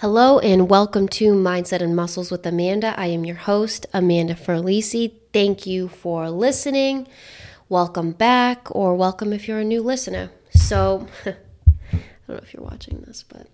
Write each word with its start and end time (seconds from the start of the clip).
Hello 0.00 0.38
and 0.38 0.70
welcome 0.70 1.08
to 1.08 1.34
Mindset 1.34 1.82
and 1.82 1.94
Muscles 1.94 2.30
with 2.30 2.46
Amanda. 2.46 2.94
I 2.96 3.08
am 3.08 3.26
your 3.26 3.36
host, 3.36 3.84
Amanda 3.92 4.34
Ferlisi. 4.34 5.12
Thank 5.30 5.66
you 5.66 5.88
for 5.88 6.30
listening. 6.30 7.06
Welcome 7.68 8.12
back, 8.12 8.74
or 8.74 8.94
welcome 8.94 9.34
if 9.34 9.46
you're 9.46 9.58
a 9.58 9.64
new 9.64 9.82
listener. 9.82 10.30
So, 10.52 11.06
I 11.26 11.34
don't 11.92 12.28
know 12.28 12.36
if 12.36 12.54
you're 12.54 12.64
watching 12.64 13.02
this, 13.02 13.26
but 13.28 13.46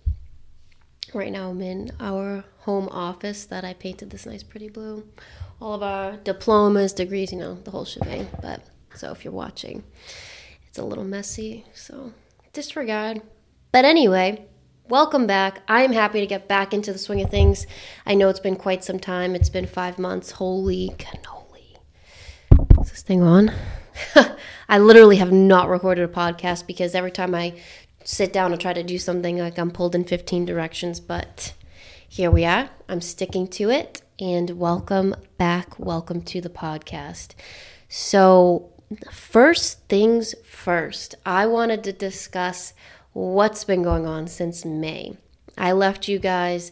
right 1.12 1.32
now 1.32 1.50
I'm 1.50 1.60
in 1.60 1.90
our 1.98 2.44
home 2.58 2.88
office 2.92 3.46
that 3.46 3.64
I 3.64 3.74
painted 3.74 4.10
this 4.10 4.24
nice, 4.24 4.44
pretty 4.44 4.68
blue. 4.68 5.04
All 5.60 5.74
of 5.74 5.82
our 5.82 6.16
diplomas, 6.18 6.92
degrees, 6.92 7.32
you 7.32 7.38
know, 7.38 7.54
the 7.54 7.72
whole 7.72 7.84
shebang. 7.84 8.28
But 8.40 8.62
so 8.94 9.10
if 9.10 9.24
you're 9.24 9.34
watching, 9.34 9.82
it's 10.68 10.78
a 10.78 10.84
little 10.84 11.02
messy, 11.02 11.64
so 11.74 12.12
disregard. 12.52 13.20
But 13.72 13.84
anyway, 13.84 14.46
welcome 14.88 15.26
back. 15.26 15.62
I 15.66 15.82
am 15.82 15.92
happy 15.92 16.20
to 16.20 16.26
get 16.26 16.48
back 16.48 16.72
into 16.72 16.92
the 16.92 16.98
swing 16.98 17.20
of 17.20 17.30
things. 17.30 17.66
I 18.04 18.14
know 18.14 18.28
it's 18.28 18.40
been 18.40 18.56
quite 18.56 18.84
some 18.84 19.00
time. 19.00 19.34
It's 19.34 19.48
been 19.48 19.66
five 19.66 19.98
months. 19.98 20.32
Holy 20.32 20.90
cannoli. 20.96 21.78
Is 22.80 22.90
this 22.90 23.02
thing 23.02 23.22
on? 23.22 23.52
I 24.68 24.78
literally 24.78 25.16
have 25.16 25.32
not 25.32 25.68
recorded 25.68 26.08
a 26.08 26.12
podcast 26.12 26.66
because 26.66 26.94
every 26.94 27.10
time 27.10 27.34
I 27.34 27.54
sit 28.04 28.32
down 28.32 28.52
and 28.52 28.60
try 28.60 28.72
to 28.72 28.82
do 28.82 28.98
something, 28.98 29.38
like 29.38 29.58
I'm 29.58 29.70
pulled 29.70 29.94
in 29.94 30.04
15 30.04 30.44
directions. 30.44 31.00
But 31.00 31.54
here 32.08 32.30
we 32.30 32.44
are. 32.44 32.70
I'm 32.88 33.00
sticking 33.00 33.48
to 33.48 33.70
it. 33.70 34.02
And 34.20 34.50
welcome 34.50 35.14
back. 35.36 35.78
Welcome 35.78 36.22
to 36.22 36.40
the 36.40 36.48
podcast. 36.48 37.34
So, 37.88 38.70
first 39.10 39.88
things 39.88 40.34
first, 40.44 41.16
I 41.26 41.46
wanted 41.46 41.84
to 41.84 41.92
discuss 41.92 42.72
what's 43.16 43.64
been 43.64 43.82
going 43.82 44.06
on 44.06 44.26
since 44.26 44.66
May. 44.66 45.16
I 45.56 45.72
left 45.72 46.06
you 46.06 46.18
guys 46.18 46.70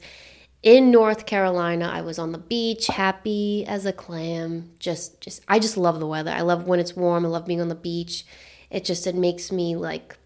in 0.62 0.90
North 0.90 1.24
Carolina. 1.24 1.90
I 1.90 2.02
was 2.02 2.18
on 2.18 2.32
the 2.32 2.38
beach, 2.38 2.88
happy 2.88 3.64
as 3.66 3.86
a 3.86 3.94
clam. 3.94 4.70
Just 4.78 5.22
just 5.22 5.42
I 5.48 5.58
just 5.58 5.78
love 5.78 6.00
the 6.00 6.06
weather. 6.06 6.30
I 6.30 6.42
love 6.42 6.66
when 6.66 6.80
it's 6.80 6.94
warm. 6.94 7.24
I 7.24 7.28
love 7.28 7.46
being 7.46 7.62
on 7.62 7.68
the 7.68 7.74
beach. 7.74 8.26
It 8.70 8.84
just 8.84 9.06
it 9.06 9.14
makes 9.14 9.50
me 9.50 9.74
like 9.74 10.18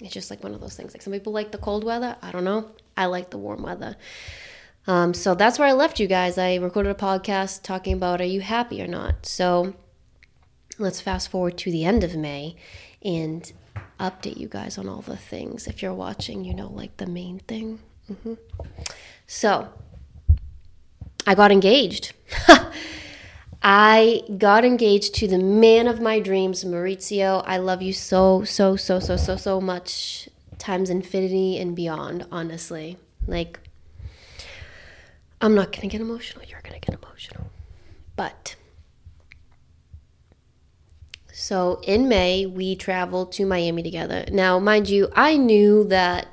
it's 0.00 0.12
just 0.12 0.28
like 0.28 0.42
one 0.42 0.54
of 0.54 0.60
those 0.60 0.74
things. 0.74 0.92
Like 0.92 1.02
some 1.02 1.12
people 1.12 1.32
like 1.32 1.52
the 1.52 1.58
cold 1.58 1.84
weather. 1.84 2.16
I 2.20 2.32
don't 2.32 2.44
know. 2.44 2.72
I 2.96 3.06
like 3.06 3.30
the 3.30 3.38
warm 3.38 3.62
weather. 3.62 3.96
Um, 4.88 5.14
so 5.14 5.36
that's 5.36 5.56
where 5.56 5.68
I 5.68 5.72
left 5.72 6.00
you 6.00 6.08
guys. 6.08 6.36
I 6.36 6.56
recorded 6.56 6.90
a 6.90 6.94
podcast 6.94 7.62
talking 7.62 7.94
about 7.94 8.20
are 8.20 8.24
you 8.24 8.40
happy 8.40 8.82
or 8.82 8.88
not. 8.88 9.24
So 9.24 9.74
let's 10.78 11.00
fast 11.00 11.28
forward 11.28 11.56
to 11.58 11.70
the 11.70 11.84
end 11.84 12.02
of 12.02 12.16
May 12.16 12.56
and 13.04 13.52
update 13.98 14.36
you 14.36 14.48
guys 14.48 14.78
on 14.78 14.88
all 14.88 15.02
the 15.02 15.16
things. 15.16 15.66
If 15.66 15.82
you're 15.82 15.94
watching, 15.94 16.44
you 16.44 16.54
know, 16.54 16.68
like 16.68 16.96
the 16.96 17.06
main 17.06 17.38
thing. 17.40 17.80
Mm-hmm. 18.10 18.34
So 19.26 19.68
I 21.26 21.34
got 21.34 21.50
engaged. 21.50 22.12
I 23.66 24.22
got 24.36 24.64
engaged 24.64 25.14
to 25.16 25.26
the 25.26 25.38
man 25.38 25.88
of 25.88 25.98
my 26.00 26.20
dreams, 26.20 26.64
Maurizio. 26.64 27.42
I 27.46 27.56
love 27.56 27.80
you 27.80 27.94
so, 27.94 28.44
so, 28.44 28.76
so, 28.76 29.00
so, 29.00 29.16
so, 29.16 29.36
so 29.36 29.58
much, 29.58 30.28
times 30.58 30.90
infinity 30.90 31.58
and 31.58 31.74
beyond, 31.74 32.26
honestly. 32.30 32.98
Like, 33.26 33.58
I'm 35.40 35.54
not 35.54 35.72
gonna 35.72 35.88
get 35.88 36.02
emotional. 36.02 36.44
You're 36.46 36.60
gonna 36.62 36.78
get 36.78 36.94
emotional. 37.02 37.50
But, 38.16 38.54
so 41.44 41.78
in 41.82 42.08
May, 42.08 42.46
we 42.46 42.74
traveled 42.74 43.32
to 43.32 43.44
Miami 43.44 43.82
together. 43.82 44.24
Now, 44.32 44.58
mind 44.58 44.88
you, 44.88 45.10
I 45.14 45.36
knew 45.36 45.84
that 45.88 46.28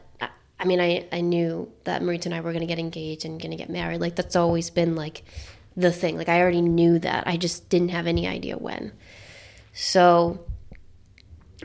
I 0.58 0.64
mean, 0.64 0.80
I, 0.80 1.06
I 1.12 1.20
knew 1.20 1.70
that 1.84 2.02
Maurizio 2.02 2.28
and 2.28 2.36
I 2.36 2.40
were 2.40 2.54
going 2.54 2.62
to 2.62 2.66
get 2.66 2.80
engaged 2.80 3.26
and 3.26 3.42
going 3.42 3.52
to 3.52 3.58
get 3.58 3.70
married. 3.70 4.00
Like, 4.00 4.16
that's 4.16 4.38
always 4.38 4.70
been 4.70 4.96
like 4.96 5.24
the 5.76 5.92
thing. 5.92 6.16
Like, 6.18 6.30
I 6.30 6.40
already 6.40 6.62
knew 6.62 6.98
that. 7.00 7.28
I 7.28 7.36
just 7.36 7.68
didn't 7.68 7.90
have 7.90 8.08
any 8.08 8.26
idea 8.26 8.58
when. 8.58 8.94
So, 9.74 10.46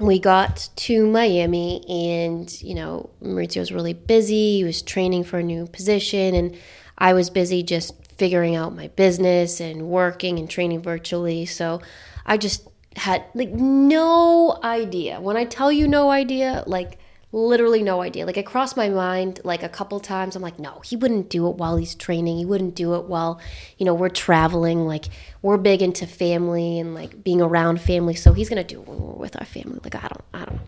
we 0.00 0.18
got 0.18 0.68
to 0.74 1.06
Miami, 1.06 1.84
and, 1.88 2.50
you 2.60 2.74
know, 2.74 3.10
Maurizio 3.22 3.60
was 3.60 3.70
really 3.70 3.94
busy. 3.94 4.56
He 4.56 4.64
was 4.64 4.82
training 4.82 5.22
for 5.22 5.38
a 5.38 5.44
new 5.44 5.68
position, 5.68 6.34
and 6.34 6.56
I 6.98 7.12
was 7.12 7.30
busy 7.30 7.62
just 7.62 7.94
figuring 8.16 8.56
out 8.56 8.74
my 8.74 8.88
business 8.88 9.60
and 9.60 9.88
working 9.88 10.40
and 10.40 10.50
training 10.50 10.82
virtually. 10.82 11.46
So, 11.46 11.80
I 12.24 12.38
just 12.38 12.66
had 12.96 13.24
like 13.34 13.50
no 13.50 14.58
idea. 14.62 15.20
When 15.20 15.36
I 15.36 15.44
tell 15.44 15.70
you 15.70 15.86
no 15.88 16.10
idea, 16.10 16.64
like, 16.66 16.98
literally 17.32 17.82
no 17.82 18.00
idea. 18.00 18.24
Like 18.24 18.36
it 18.36 18.46
crossed 18.46 18.76
my 18.76 18.88
mind 18.88 19.40
like 19.44 19.62
a 19.62 19.68
couple 19.68 20.00
times. 20.00 20.36
I'm 20.36 20.42
like, 20.42 20.58
no, 20.58 20.80
he 20.84 20.96
wouldn't 20.96 21.28
do 21.28 21.48
it 21.48 21.56
while 21.56 21.76
he's 21.76 21.94
training. 21.94 22.38
He 22.38 22.44
wouldn't 22.44 22.74
do 22.74 22.94
it 22.94 23.04
while, 23.04 23.40
you 23.78 23.84
know, 23.84 23.94
we're 23.94 24.08
traveling. 24.08 24.86
Like 24.86 25.06
we're 25.42 25.58
big 25.58 25.82
into 25.82 26.06
family 26.06 26.78
and 26.78 26.94
like 26.94 27.22
being 27.22 27.42
around 27.42 27.80
family. 27.80 28.14
So 28.14 28.32
he's 28.32 28.48
gonna 28.48 28.64
do 28.64 28.80
it 28.80 28.88
when 28.88 28.98
we're 28.98 29.12
with 29.14 29.38
our 29.38 29.44
family. 29.44 29.80
Like 29.84 29.96
I 29.96 30.08
don't, 30.08 30.24
I 30.32 30.44
don't, 30.46 30.60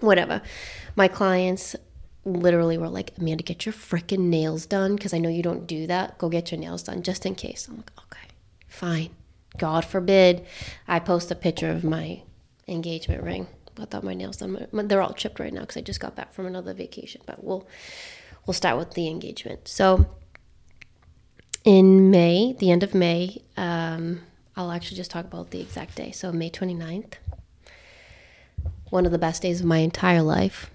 whatever. 0.00 0.42
My 0.94 1.08
clients 1.08 1.74
literally 2.24 2.76
were 2.76 2.88
like, 2.88 3.12
Amanda, 3.18 3.44
get 3.44 3.64
your 3.64 3.72
freaking 3.72 4.28
nails 4.28 4.66
done 4.66 4.96
because 4.96 5.14
I 5.14 5.18
know 5.18 5.28
you 5.28 5.42
don't 5.42 5.66
do 5.66 5.86
that. 5.86 6.18
Go 6.18 6.28
get 6.28 6.50
your 6.50 6.60
nails 6.60 6.82
done 6.82 7.02
just 7.02 7.24
in 7.24 7.34
case. 7.34 7.68
I'm 7.68 7.76
like, 7.76 7.92
okay, 7.98 8.28
fine. 8.68 9.10
God 9.58 9.84
forbid 9.84 10.46
I 10.86 10.98
post 10.98 11.30
a 11.30 11.34
picture 11.34 11.70
of 11.70 11.84
my 11.84 12.22
engagement 12.68 13.22
ring. 13.22 13.46
I 13.78 13.84
thought 13.84 14.04
my 14.04 14.14
nails 14.14 14.38
done. 14.38 14.66
They're 14.72 15.02
all 15.02 15.12
chipped 15.12 15.38
right 15.38 15.52
now 15.52 15.60
because 15.60 15.76
I 15.76 15.82
just 15.82 16.00
got 16.00 16.16
back 16.16 16.32
from 16.32 16.46
another 16.46 16.72
vacation. 16.72 17.20
But 17.26 17.44
we'll 17.44 17.66
we'll 18.46 18.54
start 18.54 18.78
with 18.78 18.92
the 18.92 19.08
engagement. 19.08 19.68
So 19.68 20.06
in 21.64 22.10
May, 22.10 22.54
the 22.58 22.70
end 22.70 22.82
of 22.82 22.94
May, 22.94 23.42
um, 23.56 24.22
I'll 24.56 24.70
actually 24.70 24.96
just 24.96 25.10
talk 25.10 25.24
about 25.24 25.50
the 25.50 25.60
exact 25.60 25.96
day. 25.96 26.12
So 26.12 26.32
May 26.32 26.48
29th, 26.48 27.14
one 28.90 29.04
of 29.04 29.12
the 29.12 29.18
best 29.18 29.42
days 29.42 29.60
of 29.60 29.66
my 29.66 29.78
entire 29.78 30.22
life. 30.22 30.70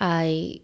I 0.00 0.60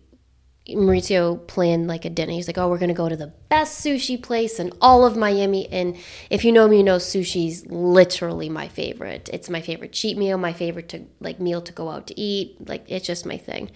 Maurizio 0.69 1.47
planned 1.47 1.89
like 1.89 2.05
a 2.05 2.11
dinner. 2.11 2.33
He's 2.33 2.47
like, 2.47 2.59
"Oh, 2.59 2.69
we're 2.69 2.79
gonna 2.79 2.95
go 2.95 3.09
to 3.09 3.17
the 3.17 3.33
best 3.49 3.85
sushi 3.85 4.21
place 4.21 4.61
in 4.61 4.73
all 4.81 5.05
of 5.05 5.17
Miami." 5.17 5.67
And 5.69 5.97
if 6.29 6.45
you 6.45 6.53
know 6.53 6.69
me, 6.69 6.79
you 6.79 6.83
know 6.83 6.97
sushi's 6.97 7.67
literally 7.67 8.49
my 8.49 8.69
favorite. 8.69 9.31
It's 9.33 9.51
my 9.51 9.61
favorite 9.61 9.93
cheat 9.93 10.17
meal, 10.17 10.39
my 10.39 10.53
favorite 10.53 10.89
to 10.91 11.07
like 11.21 11.41
meal 11.41 11.61
to 11.63 11.73
go 11.73 11.89
out 11.89 12.07
to 12.09 12.21
eat. 12.21 12.69
Like 12.69 12.85
it's 12.89 13.07
just 13.07 13.27
my 13.27 13.37
thing. 13.37 13.71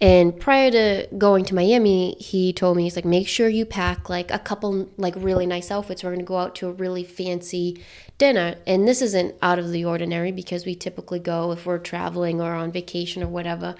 And 0.00 0.38
prior 0.38 0.70
to 0.72 1.06
going 1.16 1.44
to 1.44 1.54
Miami, 1.54 2.16
he 2.18 2.52
told 2.52 2.76
me 2.76 2.82
he's 2.82 2.96
like, 2.96 3.04
"Make 3.04 3.28
sure 3.28 3.48
you 3.48 3.64
pack 3.64 4.10
like 4.10 4.30
a 4.32 4.38
couple 4.38 4.90
like 4.98 5.14
really 5.16 5.46
nice 5.46 5.70
outfits. 5.70 6.04
We're 6.04 6.12
gonna 6.12 6.24
go 6.24 6.38
out 6.38 6.54
to 6.56 6.68
a 6.68 6.72
really 6.72 7.04
fancy 7.04 7.80
dinner." 8.18 8.56
And 8.66 8.86
this 8.86 9.00
isn't 9.00 9.36
out 9.40 9.58
of 9.58 9.70
the 9.70 9.84
ordinary 9.84 10.32
because 10.32 10.66
we 10.66 10.74
typically 10.74 11.20
go 11.20 11.52
if 11.52 11.64
we're 11.66 11.78
traveling 11.78 12.40
or 12.40 12.52
on 12.52 12.70
vacation 12.70 13.22
or 13.22 13.28
whatever 13.28 13.76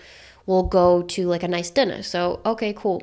we'll 0.46 0.64
go 0.64 1.02
to 1.02 1.26
like 1.26 1.42
a 1.42 1.48
nice 1.48 1.70
dinner. 1.70 2.02
So, 2.02 2.40
okay, 2.44 2.72
cool. 2.72 3.02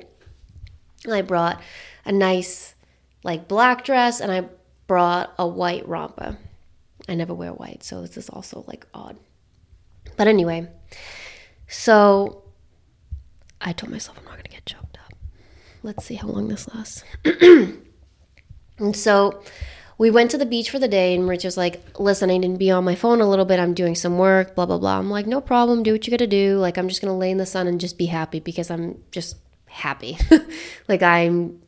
I 1.09 1.22
brought 1.22 1.61
a 2.05 2.11
nice 2.11 2.75
like 3.23 3.47
black 3.47 3.83
dress 3.83 4.22
and 4.22 4.31
I 4.31 4.45
brought 4.88 5.33
a 5.38 5.47
white 5.47 5.88
romper. 5.88 6.38
I 7.07 7.16
never 7.16 7.33
wear 7.33 7.51
white, 7.51 7.83
so 7.83 8.01
this 8.01 8.17
is 8.17 8.29
also 8.29 8.63
like 8.67 8.85
odd. 8.94 9.17
But 10.17 10.27
anyway, 10.27 10.69
so 11.67 12.44
I 13.61 13.71
told 13.73 13.91
myself 13.91 14.17
I'm 14.17 14.25
not 14.25 14.33
going 14.33 14.44
to 14.44 14.50
get 14.50 14.66
choked 14.66 14.97
up. 15.06 15.13
Let's 15.81 16.06
see 16.06 16.16
how 16.16 16.27
long 16.27 16.50
this 16.50 16.67
lasts. 16.73 17.03
and 17.23 17.83
so 18.95 19.41
we 19.99 20.09
went 20.09 20.31
to 20.31 20.37
the 20.37 20.45
beach 20.45 20.71
for 20.71 20.79
the 20.79 20.87
day, 20.87 21.13
and 21.13 21.27
Rich 21.27 21.43
was 21.43 21.57
like, 21.57 21.99
Listen, 21.99 22.31
I 22.31 22.37
didn't 22.37 22.57
be 22.57 22.71
on 22.71 22.85
my 22.85 22.95
phone 22.95 23.21
a 23.21 23.29
little 23.29 23.45
bit. 23.45 23.59
I'm 23.59 23.73
doing 23.73 23.95
some 23.95 24.17
work, 24.17 24.55
blah, 24.55 24.65
blah, 24.65 24.79
blah. 24.79 24.97
I'm 24.97 25.09
like, 25.09 25.27
No 25.27 25.41
problem. 25.41 25.83
Do 25.83 25.91
what 25.91 26.07
you 26.07 26.11
got 26.11 26.17
to 26.17 26.27
do. 26.27 26.57
Like, 26.57 26.77
I'm 26.77 26.87
just 26.87 27.01
going 27.01 27.11
to 27.11 27.17
lay 27.17 27.29
in 27.29 27.37
the 27.37 27.45
sun 27.45 27.67
and 27.67 27.79
just 27.79 27.97
be 27.97 28.07
happy 28.07 28.39
because 28.39 28.71
I'm 28.71 29.03
just 29.12 29.35
happy. 29.68 30.18
like, 30.88 31.03
I'm 31.03 31.62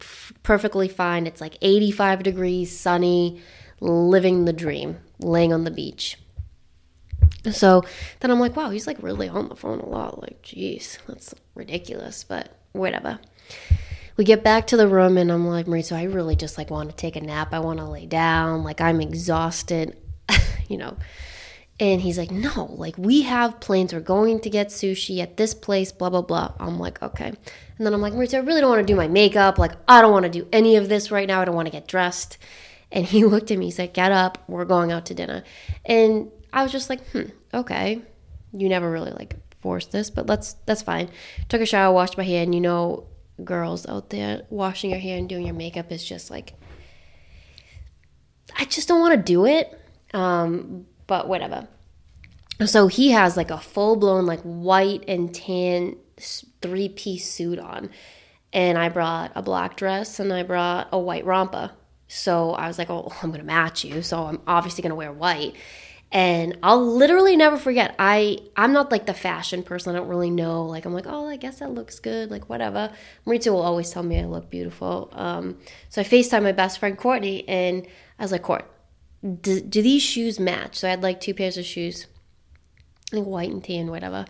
perfectly 0.44 0.88
fine. 0.88 1.28
It's 1.28 1.42
like 1.42 1.58
85 1.62 2.24
degrees, 2.24 2.78
sunny, 2.78 3.42
living 3.82 4.46
the 4.46 4.54
dream, 4.54 5.00
laying 5.20 5.52
on 5.52 5.66
the 5.66 5.72
beach. 5.72 6.18
So 7.52 7.84
then 8.22 8.32
I'm 8.32 8.40
like, 8.40 8.56
wow, 8.56 8.70
he's 8.70 8.88
like 8.88 9.02
really 9.04 9.28
on 9.28 9.50
the 9.50 9.56
phone 9.58 9.82
a 9.82 9.86
lot. 9.86 10.22
Like, 10.22 10.42
geez, 10.42 11.00
that's 11.06 11.36
ridiculous, 11.54 12.24
but 12.24 12.56
whatever 12.72 13.20
we 14.22 14.26
get 14.26 14.44
back 14.44 14.68
to 14.68 14.78
the 14.78 14.88
room 14.88 15.18
and 15.18 15.32
I'm 15.32 15.48
like, 15.48 15.66
Marie, 15.66 15.82
so 15.82 15.96
I 15.96 16.04
really 16.04 16.36
just 16.36 16.56
like 16.56 16.70
want 16.70 16.92
to 16.92 16.96
take 16.96 17.16
a 17.16 17.22
nap. 17.22 17.56
I 17.56 17.60
want 17.60 17.80
to 17.80 17.86
lay 17.86 18.06
down. 18.06 18.64
Like 18.64 18.80
I'm 18.80 19.02
exhausted, 19.02 19.98
you 20.70 20.78
know. 20.78 20.96
And 21.80 22.00
he's 22.00 22.20
like, 22.20 22.30
no, 22.30 22.66
like 22.78 22.96
we 23.00 23.24
have 23.24 23.60
plans. 23.60 23.96
We're 23.96 24.00
going 24.00 24.40
to 24.42 24.50
get 24.52 24.68
sushi 24.68 25.24
at 25.24 25.38
this 25.38 25.56
place, 25.56 25.92
blah, 25.92 26.12
blah, 26.12 26.22
blah. 26.22 26.54
I'm 26.60 26.78
like, 26.78 27.02
okay. 27.02 27.30
And 27.30 27.40
then 27.80 27.96
I'm 27.96 28.02
like, 28.02 28.14
Maurizio, 28.14 28.36
I 28.36 28.46
really 28.46 28.62
don't 28.62 28.70
want 28.70 28.86
to 28.86 28.94
do 28.94 28.96
my 28.96 29.08
makeup. 29.08 29.58
Like, 29.58 29.72
I 29.88 30.04
don't 30.04 30.12
want 30.12 30.26
to 30.26 30.30
do 30.30 30.48
any 30.54 30.76
of 30.76 30.88
this 30.88 31.10
right 31.10 31.28
now. 31.28 31.42
I 31.42 31.46
don't 31.46 31.56
want 31.56 31.66
to 31.66 31.72
get 31.72 31.88
dressed. 31.88 32.38
And 32.92 33.08
he 33.08 33.26
looked 33.26 33.50
at 33.50 33.58
me, 33.58 33.66
he's 33.66 33.80
like, 33.80 33.96
get 33.96 34.12
up. 34.12 34.38
We're 34.48 34.66
going 34.66 34.92
out 34.92 35.08
to 35.08 35.16
dinner. 35.16 35.44
And 35.84 36.30
I 36.54 36.62
was 36.62 36.72
just 36.72 36.92
like, 36.92 37.04
hmm, 37.10 37.30
okay. 37.56 38.04
You 38.54 38.70
never 38.70 38.92
really 38.92 39.14
like 39.14 39.36
force 39.62 39.88
this, 39.88 40.12
but 40.12 40.28
let's 40.28 40.54
that's 40.68 40.84
fine. 40.84 41.10
Took 41.50 41.62
a 41.62 41.66
shower, 41.66 41.92
washed 41.92 42.20
my 42.20 42.24
hair, 42.24 42.44
and 42.44 42.54
you 42.54 42.62
know, 42.62 43.08
girls 43.44 43.88
out 43.88 44.10
there 44.10 44.44
washing 44.50 44.92
your 44.92 45.00
hair 45.00 45.18
and 45.18 45.28
doing 45.28 45.46
your 45.46 45.56
makeup 45.56 45.92
is 45.92 46.04
just 46.04 46.30
like 46.30 46.54
I 48.58 48.66
just 48.66 48.88
don't 48.88 49.00
want 49.00 49.16
to 49.16 49.22
do 49.22 49.46
it. 49.46 49.78
Um, 50.14 50.86
but 51.08 51.28
whatever. 51.28 51.68
So 52.66 52.88
he 52.88 53.12
has 53.12 53.38
like 53.38 53.52
a 53.52 53.58
full 53.58 53.96
blown 53.96 54.26
like 54.26 54.42
white 54.42 55.04
and 55.08 55.34
tan 55.34 55.96
three 56.62 56.90
piece 56.90 57.30
suit 57.30 57.60
on. 57.60 57.90
And 58.54 58.78
I 58.78 58.90
brought 58.90 59.32
a 59.36 59.42
black 59.42 59.78
dress 59.78 60.20
and 60.20 60.32
I 60.32 60.44
brought 60.44 60.90
a 60.92 61.00
white 61.00 61.26
romper. 61.26 61.72
So 62.08 62.52
I 62.52 62.68
was 62.68 62.78
like, 62.78 62.90
oh, 62.90 63.12
I'm 63.22 63.30
going 63.30 63.40
to 63.40 63.46
match 63.46 63.86
you. 63.86 64.02
So 64.02 64.26
I'm 64.26 64.42
obviously 64.46 64.82
going 64.82 64.92
to 64.92 64.96
wear 64.96 65.14
white. 65.14 65.56
And 66.14 66.58
I'll 66.62 66.86
literally 66.86 67.38
never 67.38 67.56
forget. 67.56 67.96
I 67.98 68.40
I'm 68.58 68.74
not 68.74 68.92
like 68.92 69.06
the 69.06 69.14
fashion 69.14 69.64
person. 69.64 69.96
I 69.96 70.00
don't 70.00 70.10
really 70.10 70.30
know. 70.30 70.66
Like 70.66 70.86
I'm 70.86 70.94
like, 70.94 71.08
oh, 71.08 71.28
I 71.28 71.38
guess 71.38 71.60
that 71.60 71.74
looks 71.74 72.00
good. 72.00 72.30
Like 72.30 72.50
whatever. 72.50 72.92
Maurizio 73.26 73.54
will 73.54 73.62
always 73.62 73.90
tell 73.90 74.04
me 74.04 74.20
I 74.20 74.26
look 74.26 74.50
beautiful. 74.50 75.10
Um, 75.14 75.58
so 75.90 76.02
I 76.02 76.04
Facetime 76.04 76.44
my 76.44 76.52
best 76.52 76.80
friend 76.80 76.98
Courtney, 76.98 77.48
and 77.48 77.88
I 78.20 78.24
was 78.24 78.32
like, 78.34 78.44
Court, 78.44 78.70
do, 79.42 79.62
do 79.62 79.82
these 79.82 80.02
shoes 80.02 80.40
match? 80.40 80.78
So 80.78 80.88
I 80.88 80.92
had 80.92 81.04
like 81.04 81.22
two 81.22 81.34
pairs 81.34 81.58
of 81.58 81.66
shoes, 81.66 82.08
like 83.14 83.24
white 83.24 83.52
and 83.52 83.64
tan, 83.64 83.88
whatever. 83.88 84.26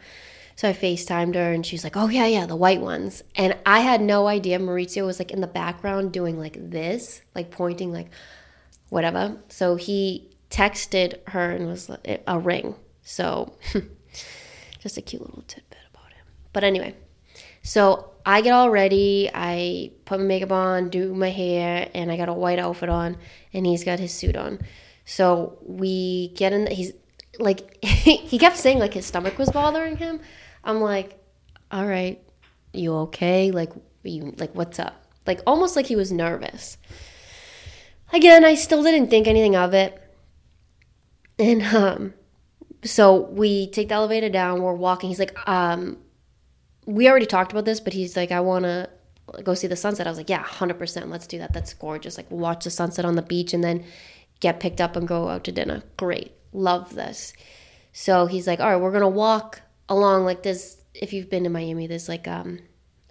So 0.56 0.70
I 0.70 0.74
FaceTimed 0.74 1.34
her 1.36 1.54
and 1.54 1.66
she's 1.66 1.84
like, 1.84 1.98
oh, 1.98 2.10
yeah, 2.10 2.28
yeah, 2.28 2.46
the 2.46 2.56
white 2.56 2.82
ones. 2.82 3.24
And 3.36 3.58
I 3.66 3.80
had 3.80 4.00
no 4.00 4.28
idea 4.28 4.60
Maurizio 4.60 5.06
was 5.06 5.18
like 5.18 5.32
in 5.32 5.42
the 5.42 5.48
background 5.48 6.12
doing 6.12 6.38
like 6.38 6.58
this, 6.70 7.22
like 7.34 7.50
pointing, 7.50 7.92
like 7.92 8.10
whatever. 8.90 9.38
So 9.48 9.76
he 9.76 10.31
texted 10.52 11.28
her 11.30 11.52
and 11.52 11.68
was 11.68 11.90
a 12.28 12.40
ring. 12.40 12.76
So 13.04 13.58
just 14.80 14.98
a 14.98 15.02
cute 15.02 15.22
little 15.22 15.44
tidbit 15.48 15.80
about 15.92 16.12
him. 16.14 16.26
But 16.54 16.64
anyway, 16.64 16.96
so 17.64 18.12
I 18.26 18.42
get 18.42 18.52
all 18.52 18.70
ready. 18.70 19.30
I 19.34 19.92
put 20.06 20.20
my 20.20 20.26
makeup 20.26 20.52
on, 20.52 20.90
do 20.90 21.16
my 21.16 21.30
hair, 21.30 21.90
and 21.94 22.12
I 22.12 22.18
got 22.18 22.30
a 22.30 22.34
white 22.34 22.60
outfit 22.60 22.90
on, 22.90 23.18
and 23.54 23.66
he's 23.66 23.84
got 23.84 24.00
his 24.00 24.14
suit 24.14 24.36
on. 24.36 24.60
So 25.06 25.58
we 25.64 26.30
get 26.36 26.54
in. 26.54 26.66
The, 26.66 26.72
he's 26.72 26.94
like, 27.40 27.84
he 27.84 28.38
kept 28.38 28.58
saying 28.58 28.80
like 28.80 28.94
his 28.94 29.06
stomach 29.06 29.38
was 29.38 29.50
bothering 29.50 29.98
him. 29.98 30.20
I'm 30.64 30.82
like, 30.82 31.18
all 31.72 31.86
right, 31.86 32.22
you 32.74 32.94
okay? 32.96 33.52
Like, 33.52 33.72
you 34.04 34.34
like 34.38 34.54
what's 34.54 34.80
up? 34.80 35.06
Like 35.26 35.42
almost 35.48 35.76
like 35.76 35.88
he 35.88 35.96
was 35.96 36.12
nervous. 36.12 36.78
Again, 38.14 38.44
I 38.44 38.56
still 38.56 38.84
didn't 38.84 39.10
think 39.10 39.28
anything 39.28 39.56
of 39.56 39.74
it. 39.74 40.01
And 41.40 41.64
um 41.64 42.14
so 42.84 43.28
we 43.28 43.68
take 43.68 43.90
the 43.90 43.96
elevator 43.96 44.30
down, 44.30 44.62
we're 44.62 44.74
walking. 44.74 45.10
He's 45.10 45.20
like, 45.20 45.38
um, 45.48 45.98
we 46.88 47.08
already 47.08 47.28
talked 47.28 47.52
about 47.52 47.66
this, 47.66 47.80
but 47.80 47.94
he's 47.94 48.16
like, 48.16 48.32
I 48.32 48.40
wanna 48.40 48.90
go 49.44 49.54
see 49.54 49.68
the 49.68 49.76
sunset. 49.76 50.08
I 50.08 50.10
was 50.10 50.18
like, 50.18 50.30
yeah, 50.30 50.44
100%. 50.44 51.10
Let's 51.10 51.28
do 51.28 51.38
that. 51.38 51.54
That's 51.54 51.74
gorgeous. 51.74 52.18
Like, 52.18 52.30
watch 52.32 52.64
the 52.64 52.72
sunset 52.72 53.06
on 53.06 53.16
the 53.16 53.22
beach 53.22 53.54
and 53.54 53.64
then 53.64 53.86
get 54.40 54.60
picked 54.60 54.82
up 54.82 54.96
and 54.96 55.08
go 55.08 55.30
out 55.30 55.44
to 55.46 55.52
dinner. 55.52 55.84
Great. 55.98 56.34
Love 56.52 56.96
this. 56.96 57.34
So 57.94 58.26
he's 58.26 58.48
like, 58.48 58.60
all 58.60 58.68
right, 58.72 58.82
we're 58.82 58.92
going 58.92 59.02
to 59.02 59.08
walk 59.08 59.62
along 59.88 60.26
like 60.26 60.44
this. 60.44 60.78
If 60.94 61.14
you've 61.14 61.30
been 61.30 61.44
to 61.44 61.50
Miami, 61.50 61.88
there's 61.88 62.10
like 62.10 62.28
um, 62.28 62.60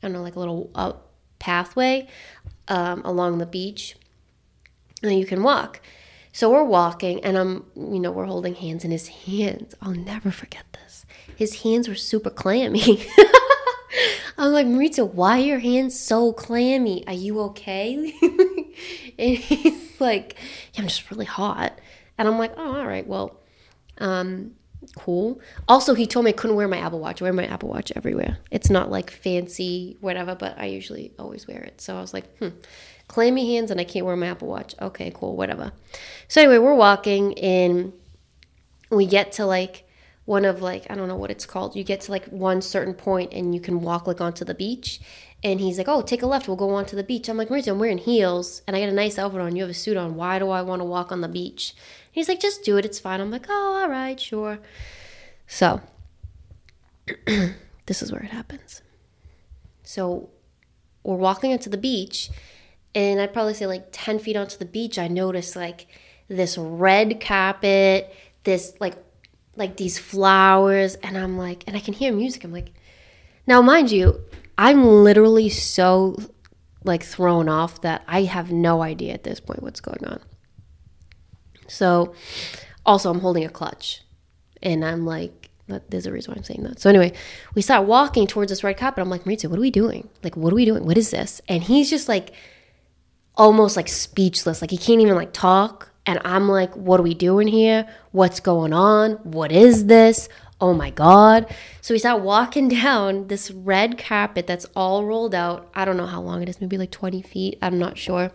I 0.02 0.06
don't 0.06 0.12
know, 0.12 0.22
like 0.22 0.36
a 0.36 0.38
little 0.38 0.70
uh, 0.74 0.92
pathway 1.38 2.08
um, 2.68 3.02
along 3.04 3.38
the 3.38 3.46
beach, 3.46 3.96
and 5.02 5.18
you 5.18 5.26
can 5.26 5.42
walk. 5.42 5.80
So 6.32 6.50
we're 6.50 6.64
walking, 6.64 7.24
and 7.24 7.36
I'm, 7.36 7.64
you 7.74 7.98
know, 7.98 8.12
we're 8.12 8.26
holding 8.26 8.54
hands, 8.54 8.84
and 8.84 8.92
his 8.92 9.08
hands, 9.08 9.74
I'll 9.82 9.90
never 9.90 10.30
forget 10.30 10.64
this. 10.72 11.04
His 11.36 11.62
hands 11.62 11.88
were 11.88 11.94
super 11.94 12.30
clammy. 12.30 13.04
I'm 14.38 14.52
like, 14.52 14.66
Maurizio, 14.66 15.12
why 15.12 15.38
are 15.40 15.44
your 15.44 15.58
hands 15.58 15.98
so 15.98 16.32
clammy? 16.32 17.06
Are 17.06 17.12
you 17.12 17.40
okay? 17.40 18.14
and 19.18 19.36
he's 19.36 20.00
like, 20.00 20.36
yeah, 20.72 20.82
I'm 20.82 20.88
just 20.88 21.10
really 21.10 21.26
hot. 21.26 21.78
And 22.16 22.28
I'm 22.28 22.38
like, 22.38 22.52
oh, 22.56 22.78
all 22.78 22.86
right, 22.86 23.06
well, 23.06 23.40
um, 23.98 24.52
cool. 24.96 25.40
Also, 25.68 25.94
he 25.94 26.06
told 26.06 26.24
me 26.24 26.30
I 26.30 26.32
couldn't 26.32 26.56
wear 26.56 26.68
my 26.68 26.78
Apple 26.78 27.00
Watch. 27.00 27.20
I 27.20 27.24
wear 27.24 27.32
my 27.32 27.46
Apple 27.46 27.68
Watch 27.68 27.92
everywhere. 27.96 28.38
It's 28.50 28.70
not 28.70 28.90
like 28.90 29.10
fancy, 29.10 29.96
whatever, 30.00 30.34
but 30.34 30.58
I 30.58 30.66
usually 30.66 31.12
always 31.18 31.46
wear 31.46 31.62
it. 31.62 31.80
So 31.80 31.96
I 31.96 32.00
was 32.00 32.14
like, 32.14 32.36
hmm, 32.38 32.48
clammy 33.10 33.56
hands 33.56 33.72
and 33.72 33.80
I 33.80 33.84
can't 33.84 34.06
wear 34.06 34.14
my 34.14 34.28
Apple 34.28 34.46
Watch. 34.46 34.76
Okay, 34.80 35.10
cool, 35.12 35.36
whatever. 35.36 35.72
So 36.28 36.40
anyway, 36.40 36.58
we're 36.58 36.76
walking 36.76 37.36
and 37.40 37.92
we 38.88 39.04
get 39.04 39.32
to 39.32 39.46
like 39.46 39.84
one 40.26 40.44
of 40.44 40.62
like, 40.62 40.86
I 40.88 40.94
don't 40.94 41.08
know 41.08 41.16
what 41.16 41.32
it's 41.32 41.44
called. 41.44 41.74
You 41.74 41.82
get 41.82 42.02
to 42.02 42.12
like 42.12 42.26
one 42.26 42.62
certain 42.62 42.94
point 42.94 43.32
and 43.32 43.52
you 43.52 43.60
can 43.60 43.80
walk 43.80 44.06
like 44.06 44.20
onto 44.20 44.44
the 44.44 44.54
beach. 44.54 45.00
And 45.42 45.58
he's 45.58 45.76
like, 45.76 45.88
oh, 45.88 46.02
take 46.02 46.22
a 46.22 46.26
left. 46.26 46.46
We'll 46.46 46.56
go 46.56 46.70
onto 46.70 46.94
the 46.94 47.02
beach. 47.02 47.28
I'm 47.28 47.36
like, 47.36 47.48
Maurizio, 47.48 47.72
I'm 47.72 47.80
wearing 47.80 47.98
heels 47.98 48.62
and 48.68 48.76
I 48.76 48.80
got 48.80 48.90
a 48.90 48.92
nice 48.92 49.18
outfit 49.18 49.40
on. 49.40 49.56
You 49.56 49.62
have 49.64 49.70
a 49.70 49.74
suit 49.74 49.96
on. 49.96 50.14
Why 50.14 50.38
do 50.38 50.48
I 50.50 50.62
want 50.62 50.78
to 50.78 50.84
walk 50.84 51.10
on 51.10 51.20
the 51.20 51.28
beach? 51.28 51.74
He's 52.12 52.28
like, 52.28 52.38
just 52.38 52.62
do 52.62 52.76
it. 52.76 52.84
It's 52.84 53.00
fine. 53.00 53.20
I'm 53.20 53.32
like, 53.32 53.46
oh, 53.48 53.80
all 53.82 53.88
right, 53.88 54.20
sure. 54.20 54.60
So, 55.48 55.80
this 57.86 58.02
is 58.02 58.12
where 58.12 58.22
it 58.22 58.30
happens. 58.30 58.82
So, 59.82 60.30
we're 61.02 61.16
walking 61.16 61.52
onto 61.52 61.70
the 61.70 61.78
beach, 61.78 62.30
and 62.94 63.20
I'd 63.20 63.32
probably 63.32 63.54
say 63.54 63.66
like 63.66 63.88
10 63.92 64.18
feet 64.18 64.36
onto 64.36 64.58
the 64.58 64.64
beach, 64.64 64.98
I 64.98 65.08
noticed 65.08 65.56
like 65.56 65.86
this 66.28 66.58
red 66.58 67.20
carpet, 67.20 68.14
this 68.44 68.74
like, 68.80 68.96
like 69.56 69.76
these 69.76 69.98
flowers, 69.98 70.94
and 70.96 71.18
I'm 71.18 71.36
like, 71.36 71.64
and 71.66 71.76
I 71.76 71.80
can 71.80 71.94
hear 71.94 72.12
music. 72.12 72.44
I'm 72.44 72.52
like, 72.52 72.72
now, 73.46 73.60
mind 73.62 73.90
you, 73.90 74.20
I'm 74.56 74.84
literally 74.84 75.48
so 75.48 76.16
like 76.84 77.02
thrown 77.02 77.48
off 77.48 77.80
that 77.82 78.02
I 78.06 78.22
have 78.22 78.50
no 78.50 78.82
idea 78.82 79.12
at 79.12 79.24
this 79.24 79.40
point 79.40 79.62
what's 79.62 79.80
going 79.80 80.04
on. 80.04 80.20
So, 81.66 82.14
also, 82.84 83.10
I'm 83.10 83.20
holding 83.20 83.44
a 83.44 83.48
clutch, 83.48 84.02
and 84.62 84.84
I'm 84.84 85.04
like, 85.04 85.50
there's 85.88 86.06
a 86.06 86.12
reason 86.12 86.32
why 86.32 86.38
I'm 86.38 86.44
saying 86.44 86.64
that. 86.64 86.80
So 86.80 86.90
anyway, 86.90 87.12
we 87.54 87.62
start 87.62 87.86
walking 87.86 88.26
towards 88.26 88.50
this 88.50 88.64
red 88.64 88.76
carpet. 88.76 89.02
I'm 89.02 89.10
like, 89.10 89.24
Maurizio, 89.24 89.48
what 89.48 89.58
are 89.58 89.62
we 89.62 89.70
doing? 89.70 90.08
Like, 90.22 90.36
what 90.36 90.52
are 90.52 90.56
we 90.56 90.64
doing? 90.64 90.84
What 90.84 90.98
is 90.98 91.10
this? 91.10 91.40
And 91.48 91.62
he's 91.62 91.88
just 91.88 92.08
like, 92.08 92.32
almost 93.40 93.76
like 93.76 93.88
speechless. 93.88 94.60
Like 94.60 94.70
he 94.70 94.78
can't 94.78 95.00
even 95.00 95.16
like 95.16 95.32
talk. 95.32 95.90
And 96.06 96.20
I'm 96.24 96.48
like, 96.48 96.74
what 96.76 97.00
are 97.00 97.02
we 97.02 97.14
doing 97.14 97.48
here? 97.48 97.88
What's 98.12 98.40
going 98.40 98.72
on? 98.72 99.12
What 99.22 99.50
is 99.50 99.86
this? 99.86 100.28
Oh 100.60 100.74
my 100.74 100.90
God. 100.90 101.46
So 101.80 101.94
we 101.94 101.98
start 101.98 102.22
walking 102.22 102.68
down 102.82 103.28
this 103.28 103.50
red 103.50 103.98
carpet 103.98 104.46
that's 104.46 104.66
all 104.76 105.04
rolled 105.04 105.34
out. 105.34 105.70
I 105.74 105.84
don't 105.84 105.96
know 105.96 106.06
how 106.06 106.20
long 106.20 106.42
it 106.42 106.48
is, 106.48 106.60
maybe 106.60 106.78
like 106.78 106.90
20 106.90 107.22
feet. 107.22 107.58
I'm 107.60 107.78
not 107.78 107.98
sure 107.98 108.30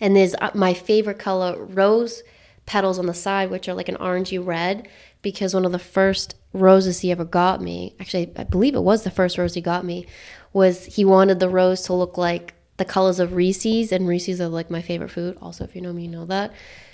and 0.00 0.16
there's 0.16 0.34
uh, 0.40 0.50
my 0.54 0.74
favorite 0.74 1.18
color 1.18 1.62
rose 1.64 2.22
petals 2.66 2.98
on 2.98 3.06
the 3.06 3.14
side 3.14 3.50
which 3.50 3.68
are 3.68 3.74
like 3.74 3.88
an 3.88 3.96
orangey 3.96 4.44
red 4.44 4.88
because 5.22 5.54
one 5.54 5.64
of 5.64 5.72
the 5.72 5.78
first 5.78 6.34
roses 6.52 7.00
he 7.00 7.10
ever 7.10 7.24
got 7.24 7.62
me 7.62 7.94
actually 7.98 8.30
i 8.36 8.44
believe 8.44 8.74
it 8.74 8.82
was 8.82 9.04
the 9.04 9.10
first 9.10 9.38
rose 9.38 9.54
he 9.54 9.60
got 9.60 9.84
me 9.84 10.06
was 10.52 10.84
he 10.84 11.04
wanted 11.04 11.40
the 11.40 11.48
rose 11.48 11.82
to 11.82 11.92
look 11.92 12.18
like 12.18 12.54
the 12.78 12.84
colors 12.84 13.20
of 13.20 13.34
reese's 13.34 13.92
and 13.92 14.08
reese's 14.08 14.40
are 14.40 14.48
like 14.48 14.70
my 14.70 14.82
favorite 14.82 15.10
food 15.10 15.36
also 15.40 15.64
if 15.64 15.74
you 15.76 15.80
know 15.80 15.92
me 15.92 16.02
you 16.02 16.08
know 16.08 16.24
that 16.24 16.52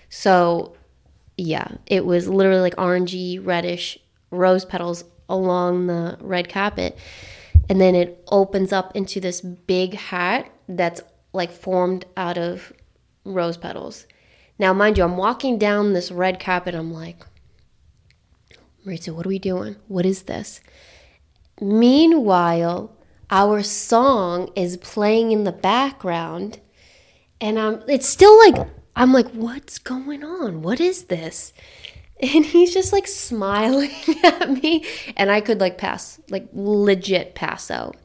so 0.08 0.74
yeah 1.36 1.68
it 1.86 2.04
was 2.04 2.28
literally 2.28 2.60
like 2.60 2.76
orangey 2.76 3.44
reddish 3.44 3.98
rose 4.30 4.64
petals 4.64 5.04
along 5.28 5.86
the 5.86 6.18
red 6.20 6.48
carpet 6.48 6.98
and 7.68 7.80
then 7.80 7.94
it 7.94 8.22
opens 8.30 8.72
up 8.72 8.94
into 8.94 9.20
this 9.20 9.40
big 9.40 9.94
hat 9.94 10.50
that's 10.68 11.00
like 11.32 11.50
formed 11.50 12.06
out 12.16 12.38
of 12.38 12.72
rose 13.24 13.56
petals. 13.56 14.06
Now, 14.58 14.72
mind 14.72 14.98
you, 14.98 15.04
I'm 15.04 15.16
walking 15.16 15.58
down 15.58 15.92
this 15.92 16.12
red 16.12 16.38
carpet. 16.38 16.74
I'm 16.74 16.92
like, 16.92 17.24
Maurizio, 18.86 19.14
what 19.14 19.26
are 19.26 19.30
we 19.30 19.38
doing? 19.38 19.76
What 19.88 20.06
is 20.06 20.24
this? 20.24 20.60
Meanwhile, 21.60 22.94
our 23.30 23.62
song 23.62 24.50
is 24.54 24.76
playing 24.76 25.32
in 25.32 25.44
the 25.44 25.52
background, 25.52 26.60
and 27.40 27.58
I'm, 27.58 27.82
it's 27.88 28.08
still 28.08 28.36
like, 28.38 28.68
I'm 28.96 29.12
like, 29.12 29.28
what's 29.30 29.78
going 29.78 30.24
on? 30.24 30.62
What 30.62 30.80
is 30.80 31.04
this? 31.04 31.52
And 32.22 32.46
he's 32.46 32.72
just 32.72 32.92
like 32.92 33.08
smiling 33.08 33.90
at 34.24 34.48
me, 34.48 34.86
and 35.16 35.32
I 35.32 35.40
could 35.40 35.60
like 35.60 35.78
pass, 35.78 36.20
like 36.30 36.48
legit 36.52 37.34
pass 37.34 37.72
out. 37.72 37.96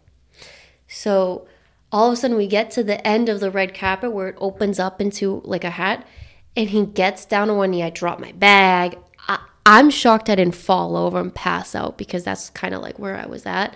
So 0.88 1.48
all 1.92 2.08
of 2.08 2.14
a 2.14 2.16
sudden 2.16 2.38
we 2.38 2.48
get 2.48 2.72
to 2.72 2.84
the 2.84 3.06
end 3.06 3.30
of 3.30 3.40
the 3.40 3.52
red 3.52 3.74
carpet 3.74 4.12
where 4.12 4.30
it 4.30 4.36
opens 4.40 4.80
up 4.80 5.02
into 5.02 5.42
like 5.44 5.64
a 5.64 5.70
hat 5.70 6.06
and 6.56 6.70
he 6.70 6.86
gets 6.86 7.26
down 7.26 7.50
on 7.50 7.58
one 7.58 7.72
knee 7.72 7.84
i 7.84 7.90
drop 7.90 8.20
my 8.20 8.32
bag 8.34 8.98
I, 9.28 9.40
i'm 9.66 9.90
shocked 9.90 10.30
i 10.30 10.36
didn't 10.36 10.56
fall 10.56 10.96
over 10.96 11.20
and 11.20 11.34
pass 11.34 11.76
out 11.76 11.98
because 11.98 12.24
that's 12.24 12.50
kind 12.52 12.74
of 12.74 12.82
like 12.82 13.00
where 13.00 13.16
i 13.16 13.26
was 13.26 13.46
at 13.46 13.76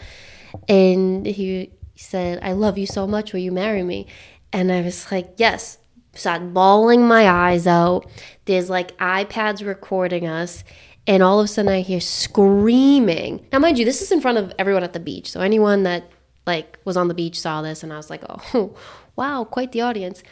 and 0.67 1.25
he 1.25 1.71
said 1.95 2.39
i 2.41 2.51
love 2.51 2.77
you 2.77 2.85
so 2.85 3.05
much 3.07 3.33
will 3.33 3.39
you 3.39 3.51
marry 3.51 3.83
me 3.83 4.07
and 4.51 4.71
i 4.71 4.81
was 4.81 5.11
like 5.11 5.33
yes 5.37 5.77
started 6.15 6.53
bawling 6.53 7.07
my 7.07 7.27
eyes 7.29 7.65
out 7.67 8.05
there's 8.45 8.69
like 8.69 8.95
ipads 8.97 9.65
recording 9.65 10.27
us 10.27 10.63
And 11.05 11.21
all 11.21 11.39
of 11.39 11.45
a 11.45 11.47
sudden 11.47 11.71
I 11.71 11.81
hear 11.81 11.99
screaming. 11.99 13.45
Now, 13.51 13.59
mind 13.59 13.77
you, 13.77 13.85
this 13.85 14.01
is 14.01 14.11
in 14.11 14.21
front 14.21 14.37
of 14.37 14.53
everyone 14.57 14.83
at 14.83 14.93
the 14.93 14.99
beach. 15.01 15.29
So 15.29 15.41
anyone 15.41 15.83
that 15.83 16.09
like 16.47 16.79
was 16.85 16.95
on 16.97 17.07
the 17.07 17.13
beach 17.13 17.39
saw 17.39 17.61
this 17.61 17.83
and 17.83 17.91
I 17.91 17.97
was 17.97 18.09
like, 18.09 18.23
oh, 18.29 18.75
wow, 19.15 19.43
quite 19.43 19.71
the 19.73 19.81
audience. 19.81 20.23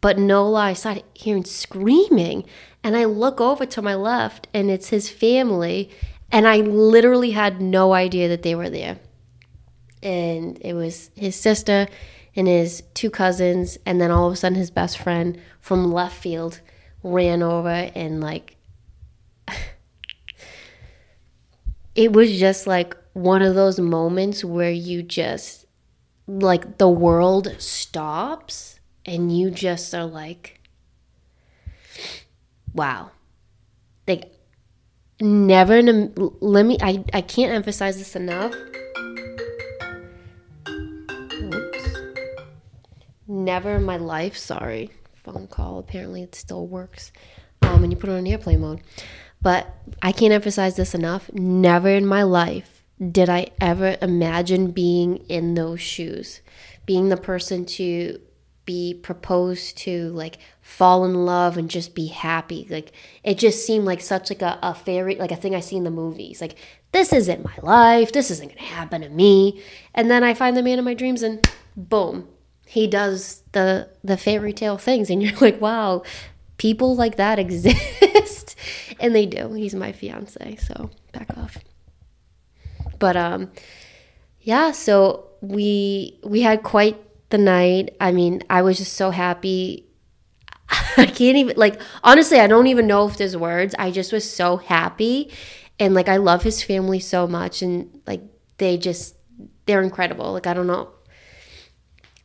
But 0.00 0.18
no 0.18 0.48
lie, 0.48 0.70
I 0.70 0.72
started 0.74 1.04
hearing 1.14 1.44
screaming. 1.44 2.44
And 2.84 2.96
I 2.96 3.04
look 3.04 3.40
over 3.40 3.66
to 3.66 3.82
my 3.82 3.96
left 3.96 4.46
and 4.54 4.70
it's 4.70 4.90
his 4.90 5.10
family. 5.10 5.90
And 6.30 6.46
I 6.46 6.58
literally 6.58 7.30
had 7.30 7.60
no 7.60 7.94
idea 7.94 8.28
that 8.28 8.42
they 8.42 8.54
were 8.54 8.70
there. 8.70 8.98
And 10.02 10.58
it 10.60 10.74
was 10.74 11.10
his 11.14 11.34
sister 11.36 11.88
and 12.36 12.46
his 12.46 12.82
two 12.94 13.10
cousins. 13.10 13.78
And 13.86 14.00
then 14.00 14.10
all 14.10 14.26
of 14.26 14.34
a 14.34 14.36
sudden, 14.36 14.58
his 14.58 14.70
best 14.70 14.98
friend 14.98 15.40
from 15.60 15.92
left 15.92 16.16
field 16.16 16.60
ran 17.02 17.42
over 17.42 17.90
and 17.94 18.20
like 18.20 18.56
it 21.94 22.12
was 22.12 22.38
just 22.38 22.66
like 22.66 22.96
one 23.12 23.42
of 23.42 23.54
those 23.54 23.78
moments 23.78 24.44
where 24.44 24.70
you 24.70 25.02
just 25.02 25.66
like 26.26 26.78
the 26.78 26.88
world 26.88 27.54
stops 27.58 28.80
and 29.06 29.36
you 29.36 29.50
just 29.50 29.94
are 29.94 30.04
like 30.04 30.60
wow 32.74 33.10
like 34.06 34.32
never 35.20 35.76
in 35.76 35.88
a, 35.88 36.22
let 36.44 36.64
me 36.64 36.78
I, 36.80 37.04
I 37.12 37.20
can't 37.20 37.52
emphasize 37.52 37.98
this 37.98 38.14
enough 38.16 38.54
Oops. 40.68 41.96
never 43.26 43.76
in 43.76 43.84
my 43.84 43.96
life 43.96 44.36
sorry 44.36 44.90
phone 45.32 45.46
call. 45.46 45.78
Apparently, 45.78 46.22
it 46.22 46.34
still 46.34 46.66
works 46.66 47.12
um, 47.62 47.80
when 47.80 47.90
you 47.90 47.96
put 47.96 48.10
it 48.10 48.14
on 48.14 48.26
airplane 48.26 48.60
mode. 48.60 48.80
But 49.40 49.68
I 50.02 50.12
can't 50.12 50.32
emphasize 50.32 50.76
this 50.76 50.94
enough. 50.94 51.32
Never 51.32 51.88
in 51.88 52.06
my 52.06 52.22
life 52.22 52.82
did 53.12 53.28
I 53.28 53.48
ever 53.60 53.96
imagine 54.02 54.72
being 54.72 55.18
in 55.28 55.54
those 55.54 55.80
shoes, 55.80 56.40
being 56.86 57.08
the 57.08 57.16
person 57.16 57.64
to 57.66 58.20
be 58.68 58.92
proposed 58.92 59.78
to, 59.78 60.10
like 60.10 60.36
fall 60.60 61.06
in 61.06 61.24
love 61.24 61.56
and 61.56 61.70
just 61.70 61.94
be 61.94 62.08
happy. 62.08 62.66
Like 62.68 62.92
it 63.24 63.38
just 63.38 63.64
seemed 63.64 63.86
like 63.86 64.02
such 64.02 64.28
like 64.28 64.42
a, 64.42 64.58
a 64.62 64.74
fairy, 64.74 65.14
like 65.14 65.32
a 65.32 65.36
thing 65.36 65.54
I 65.54 65.60
see 65.60 65.76
in 65.76 65.84
the 65.84 65.90
movies. 65.90 66.42
Like 66.42 66.54
this 66.92 67.14
isn't 67.14 67.42
my 67.42 67.56
life. 67.62 68.12
This 68.12 68.30
isn't 68.30 68.50
gonna 68.54 68.68
happen 68.68 69.00
to 69.00 69.08
me. 69.08 69.62
And 69.94 70.10
then 70.10 70.22
I 70.22 70.34
find 70.34 70.54
the 70.54 70.62
man 70.62 70.78
of 70.78 70.84
my 70.84 70.92
dreams, 70.92 71.22
and 71.22 71.50
boom, 71.74 72.28
he 72.66 72.86
does 72.86 73.42
the 73.52 73.88
the 74.04 74.18
fairy 74.18 74.52
tale 74.52 74.76
things 74.76 75.08
and 75.08 75.22
you're 75.22 75.38
like 75.38 75.58
wow 75.60 76.02
people 76.58 76.94
like 76.94 77.16
that 77.16 77.38
exist 77.44 78.54
and 79.00 79.14
they 79.14 79.24
do 79.24 79.54
he's 79.54 79.74
my 79.74 79.92
fiance 79.92 80.56
so 80.56 80.90
back 81.12 81.26
off 81.38 81.56
but 82.98 83.16
um 83.16 83.50
yeah 84.42 84.70
so 84.70 85.24
we 85.40 86.18
we 86.22 86.42
had 86.42 86.62
quite 86.62 87.07
the 87.30 87.38
night 87.38 87.94
i 88.00 88.10
mean 88.12 88.42
i 88.50 88.62
was 88.62 88.78
just 88.78 88.94
so 88.94 89.10
happy. 89.10 89.84
I 90.96 91.06
can't 91.06 91.36
even 91.36 91.56
like 91.56 91.80
honestly 92.04 92.38
i 92.38 92.46
don't 92.46 92.66
even 92.66 92.86
know 92.86 93.06
if 93.08 93.16
there's 93.16 93.36
words. 93.36 93.74
I 93.78 93.90
just 93.90 94.12
was 94.12 94.30
so 94.30 94.56
happy. 94.58 95.32
And 95.78 95.94
like 95.94 96.08
i 96.08 96.16
love 96.16 96.42
his 96.42 96.62
family 96.62 97.00
so 97.00 97.26
much. 97.26 97.62
And 97.62 98.00
like 98.06 98.22
they 98.58 98.76
just 98.76 99.16
they're 99.66 99.82
incredible. 99.82 100.32
Like 100.32 100.46
i 100.46 100.54
don't 100.54 100.66
know 100.66 100.90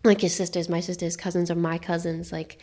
like 0.04 0.22
his 0.22 0.36
sisters, 0.36 0.68
my 0.68 0.82
sisters, 0.82 1.16
cousins 1.16 1.50
are 1.50 1.56
my 1.56 1.78
cousins. 1.78 2.32
Like 2.32 2.60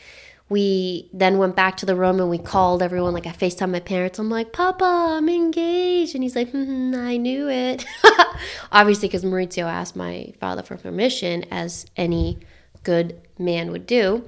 we 0.50 1.08
then 1.12 1.38
went 1.38 1.54
back 1.54 1.76
to 1.78 1.86
the 1.86 1.94
room 1.94 2.18
and 2.18 2.28
we 2.28 2.36
called 2.36 2.82
everyone. 2.82 3.14
Like 3.14 3.26
I 3.26 3.30
FaceTime 3.30 3.70
my 3.70 3.80
parents. 3.80 4.18
I'm 4.18 4.28
like, 4.28 4.52
Papa, 4.52 4.84
I'm 4.84 5.28
engaged. 5.28 6.16
And 6.16 6.24
he's 6.24 6.34
like, 6.34 6.50
mm-hmm, 6.52 6.92
I 6.94 7.16
knew 7.16 7.48
it. 7.48 7.86
Obviously, 8.72 9.06
because 9.06 9.24
Maurizio 9.24 9.64
asked 9.64 9.94
my 9.94 10.34
father 10.40 10.64
for 10.64 10.76
permission, 10.76 11.44
as 11.52 11.86
any 11.96 12.40
good 12.82 13.20
man 13.38 13.70
would 13.70 13.86
do. 13.86 14.24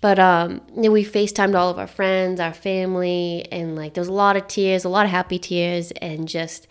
But 0.00 0.18
um, 0.18 0.62
we 0.74 1.04
FaceTimed 1.04 1.54
all 1.54 1.68
of 1.68 1.78
our 1.78 1.86
friends, 1.86 2.40
our 2.40 2.54
family, 2.54 3.46
and 3.52 3.76
like 3.76 3.92
there 3.94 4.02
was 4.02 4.08
a 4.08 4.12
lot 4.12 4.36
of 4.36 4.48
tears, 4.48 4.84
a 4.84 4.88
lot 4.88 5.04
of 5.04 5.10
happy 5.10 5.38
tears, 5.38 5.90
and 5.92 6.26
just 6.26 6.66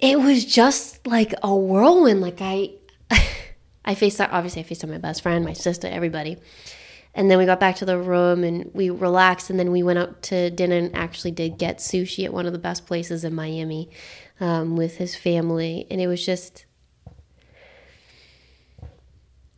it 0.00 0.20
was 0.20 0.44
just 0.44 1.06
like 1.06 1.32
a 1.42 1.54
whirlwind. 1.54 2.20
Like 2.20 2.38
I 2.40 2.72
I 3.86 3.94
faced 3.94 4.20
obviously 4.20 4.60
I 4.60 4.64
faced 4.64 4.86
my 4.86 4.98
best 4.98 5.22
friend, 5.22 5.46
my 5.46 5.54
sister, 5.54 5.88
everybody. 5.88 6.36
And 7.16 7.30
then 7.30 7.38
we 7.38 7.46
got 7.46 7.58
back 7.58 7.76
to 7.76 7.84
the 7.84 7.98
room 7.98 8.44
and 8.44 8.70
we 8.74 8.90
relaxed 8.90 9.48
and 9.50 9.58
then 9.58 9.72
we 9.72 9.82
went 9.82 9.98
out 9.98 10.22
to 10.24 10.50
dinner 10.50 10.76
and 10.76 10.94
actually 10.94 11.30
did 11.32 11.58
get 11.58 11.78
sushi 11.78 12.26
at 12.26 12.32
one 12.32 12.46
of 12.46 12.52
the 12.52 12.58
best 12.58 12.86
places 12.86 13.24
in 13.24 13.34
Miami 13.34 13.90
um, 14.38 14.76
with 14.76 14.98
his 14.98 15.16
family. 15.16 15.86
And 15.90 15.98
it 15.98 16.06
was 16.06 16.24
just, 16.24 16.66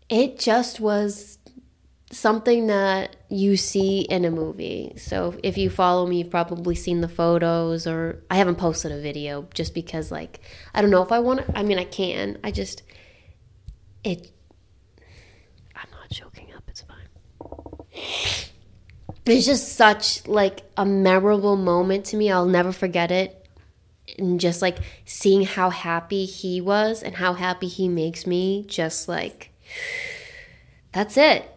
it 0.09 0.39
just 0.39 0.79
was 0.79 1.39
something 2.11 2.69
that 2.69 3.17
you 3.29 3.57
see 3.57 4.01
in 4.01 4.25
a 4.25 4.31
movie. 4.31 4.95
So 4.97 5.39
if 5.43 5.59
you 5.59 5.69
follow 5.69 6.07
me, 6.07 6.19
you've 6.19 6.31
probably 6.31 6.75
seen 6.75 7.01
the 7.01 7.09
photos 7.09 7.87
or 7.87 8.23
I 8.31 8.37
haven't 8.37 8.57
posted 8.57 8.93
a 8.93 9.01
video 9.01 9.47
just 9.53 9.75
because 9.75 10.11
like 10.11 10.41
I 10.75 10.81
don't 10.81 10.91
know 10.91 11.03
if 11.03 11.13
I 11.13 11.19
want 11.19 11.45
to 11.45 11.59
I 11.59 11.63
mean 11.63 11.79
I 11.79 11.85
can. 11.85 12.39
I 12.43 12.51
just 12.51 12.83
it 14.05 14.33
I'm 15.77 15.91
not 15.91 16.09
choking 16.11 16.53
up, 16.57 16.65
it's 16.69 16.83
fine. 16.83 16.97
It's 19.27 19.47
just 19.47 19.75
such 19.75 20.27
like 20.27 20.63
a 20.77 20.87
memorable 20.87 21.57
moment 21.57 22.07
to 22.07 22.17
me. 22.17 22.31
I'll 22.31 22.47
never 22.47 22.73
forget 22.73 23.11
it. 23.11 23.35
And 24.19 24.41
just 24.41 24.63
like 24.63 24.79
seeing 25.05 25.43
how 25.43 25.71
happy 25.71 26.25
he 26.25 26.61
was 26.61 27.03
and 27.03 27.15
how 27.15 27.35
happy 27.35 27.69
he 27.69 27.89
makes 27.89 28.27
me, 28.27 28.65
just 28.67 29.09
like 29.09 29.51
that's 30.93 31.17
it. 31.17 31.51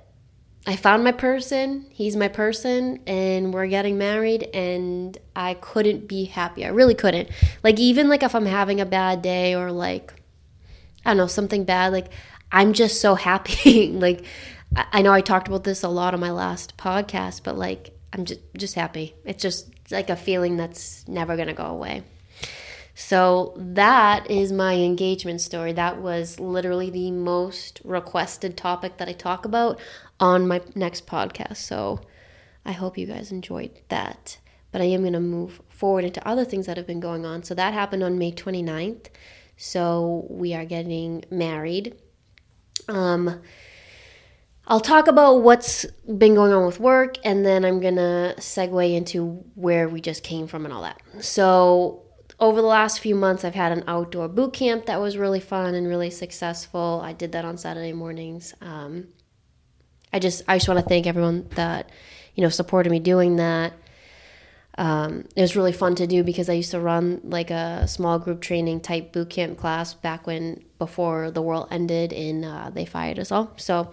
I 0.67 0.75
found 0.75 1.03
my 1.03 1.13
person, 1.13 1.87
he's 1.89 2.15
my 2.15 2.27
person, 2.27 2.99
and 3.07 3.53
we're 3.53 3.67
getting 3.67 3.97
married 3.97 4.43
and 4.53 5.17
I 5.35 5.55
couldn't 5.55 6.07
be 6.07 6.25
happy. 6.25 6.65
I 6.65 6.69
really 6.69 6.93
couldn't. 6.93 7.29
Like 7.63 7.79
even 7.79 8.09
like 8.09 8.21
if 8.21 8.35
I'm 8.35 8.45
having 8.45 8.81
a 8.81 8.85
bad 8.85 9.21
day 9.21 9.55
or 9.55 9.71
like 9.71 10.13
I 11.05 11.11
don't 11.11 11.17
know, 11.17 11.27
something 11.27 11.63
bad, 11.63 11.93
like 11.93 12.09
I'm 12.51 12.73
just 12.73 13.01
so 13.01 13.15
happy. 13.15 13.87
like, 13.93 14.25
I 14.75 15.01
know 15.01 15.11
I 15.11 15.21
talked 15.21 15.47
about 15.47 15.63
this 15.63 15.83
a 15.83 15.89
lot 15.89 16.13
on 16.13 16.19
my 16.19 16.31
last 16.31 16.77
podcast, 16.77 17.43
but 17.43 17.57
like, 17.57 17.91
I'm 18.13 18.25
just 18.25 18.39
just 18.55 18.75
happy. 18.75 19.15
It's 19.25 19.41
just 19.41 19.69
like 19.91 20.09
a 20.09 20.15
feeling 20.15 20.57
that's 20.57 21.07
never 21.07 21.35
gonna 21.35 21.53
go 21.53 21.65
away. 21.65 22.03
So 22.93 23.53
that 23.57 24.29
is 24.29 24.51
my 24.51 24.75
engagement 24.75 25.41
story. 25.41 25.73
That 25.73 26.01
was 26.01 26.39
literally 26.39 26.89
the 26.89 27.11
most 27.11 27.81
requested 27.83 28.57
topic 28.57 28.97
that 28.97 29.09
I 29.09 29.13
talk 29.13 29.45
about 29.45 29.79
on 30.19 30.47
my 30.47 30.61
next 30.75 31.07
podcast. 31.07 31.57
So 31.57 32.01
I 32.65 32.73
hope 32.73 32.97
you 32.97 33.07
guys 33.07 33.31
enjoyed 33.31 33.71
that. 33.89 34.37
But 34.71 34.81
I 34.81 34.85
am 34.85 35.01
going 35.01 35.13
to 35.13 35.19
move 35.19 35.61
forward 35.69 36.05
into 36.05 36.25
other 36.25 36.45
things 36.45 36.65
that 36.67 36.77
have 36.77 36.87
been 36.87 36.99
going 36.99 37.25
on. 37.25 37.43
So 37.43 37.53
that 37.55 37.73
happened 37.73 38.03
on 38.03 38.17
May 38.17 38.31
29th. 38.31 39.07
So 39.57 40.25
we 40.29 40.53
are 40.53 40.63
getting 40.63 41.25
married 41.29 41.95
um, 42.87 43.41
I'll 44.67 44.79
talk 44.79 45.07
about 45.07 45.41
what's 45.41 45.85
been 46.17 46.35
going 46.35 46.53
on 46.53 46.65
with 46.65 46.79
work 46.79 47.17
and 47.25 47.45
then 47.45 47.65
I'm 47.65 47.79
going 47.79 47.95
to 47.95 48.35
segue 48.37 48.95
into 48.95 49.43
where 49.55 49.89
we 49.89 50.01
just 50.01 50.23
came 50.23 50.47
from 50.47 50.65
and 50.65 50.73
all 50.73 50.83
that. 50.83 51.01
So, 51.19 52.03
over 52.39 52.59
the 52.59 52.67
last 52.67 53.01
few 53.01 53.13
months, 53.13 53.45
I've 53.45 53.53
had 53.53 53.71
an 53.71 53.83
outdoor 53.85 54.27
boot 54.27 54.53
camp 54.53 54.87
that 54.87 54.99
was 54.99 55.15
really 55.15 55.39
fun 55.39 55.75
and 55.75 55.87
really 55.87 56.09
successful. 56.09 56.99
I 57.03 57.13
did 57.13 57.33
that 57.33 57.45
on 57.45 57.55
Saturday 57.57 57.93
mornings. 57.93 58.55
Um, 58.61 59.09
I 60.11 60.17
just 60.17 60.41
I 60.47 60.57
just 60.57 60.67
want 60.67 60.79
to 60.79 60.85
thank 60.85 61.05
everyone 61.05 61.47
that 61.51 61.91
you 62.33 62.41
know 62.41 62.49
supported 62.49 62.89
me 62.89 62.99
doing 62.99 63.35
that 63.35 63.73
um, 64.77 65.25
it 65.35 65.41
was 65.41 65.55
really 65.55 65.73
fun 65.73 65.95
to 65.95 66.07
do 66.07 66.23
because 66.23 66.49
I 66.49 66.53
used 66.53 66.71
to 66.71 66.79
run 66.79 67.21
like 67.23 67.51
a 67.51 67.87
small 67.87 68.19
group 68.19 68.41
training 68.41 68.81
type 68.81 69.11
boot 69.11 69.29
camp 69.29 69.57
class 69.57 69.93
back 69.93 70.25
when 70.25 70.63
before 70.79 71.29
the 71.29 71.41
world 71.41 71.67
ended 71.71 72.13
and 72.13 72.45
uh, 72.45 72.69
they 72.69 72.85
fired 72.85 73.19
us 73.19 73.31
all. 73.31 73.53
So 73.57 73.91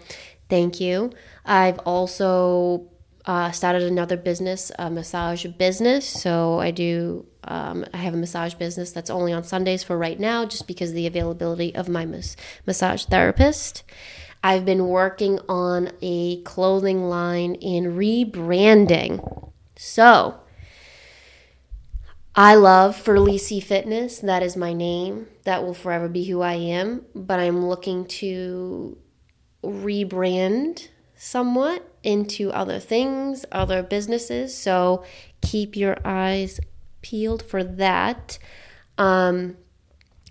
thank 0.48 0.80
you. 0.80 1.12
I've 1.44 1.78
also 1.80 2.88
uh, 3.24 3.50
started 3.50 3.82
another 3.82 4.16
business, 4.16 4.72
a 4.78 4.90
massage 4.90 5.44
business. 5.46 6.08
So 6.08 6.58
I 6.60 6.70
do. 6.70 7.26
Um, 7.44 7.84
I 7.94 7.98
have 7.98 8.14
a 8.14 8.16
massage 8.16 8.54
business 8.54 8.92
that's 8.92 9.10
only 9.10 9.32
on 9.32 9.44
Sundays 9.44 9.82
for 9.82 9.96
right 9.96 10.18
now, 10.18 10.44
just 10.44 10.66
because 10.66 10.90
of 10.90 10.96
the 10.96 11.06
availability 11.06 11.74
of 11.74 11.88
my 11.88 12.04
mas- 12.04 12.36
massage 12.66 13.04
therapist. 13.04 13.84
I've 14.42 14.64
been 14.64 14.86
working 14.86 15.40
on 15.48 15.90
a 16.00 16.42
clothing 16.42 17.04
line 17.04 17.56
and 17.56 17.98
rebranding. 17.98 19.52
So 19.76 20.40
I 22.34 22.54
love 22.54 22.96
Ferlisi 22.96 23.62
Fitness. 23.62 24.20
That 24.20 24.42
is 24.42 24.56
my 24.56 24.72
name. 24.72 25.26
That 25.44 25.64
will 25.64 25.74
forever 25.74 26.08
be 26.08 26.24
who 26.24 26.40
I 26.40 26.54
am. 26.54 27.04
But 27.14 27.40
I'm 27.40 27.66
looking 27.66 28.06
to 28.06 28.96
rebrand 29.62 30.88
somewhat 31.16 31.84
into 32.02 32.50
other 32.52 32.78
things, 32.78 33.44
other 33.50 33.82
businesses. 33.82 34.56
So 34.56 35.04
keep 35.42 35.76
your 35.76 35.98
eyes 36.04 36.60
peeled 37.02 37.42
for 37.42 37.64
that. 37.64 38.38
Um, 38.96 39.56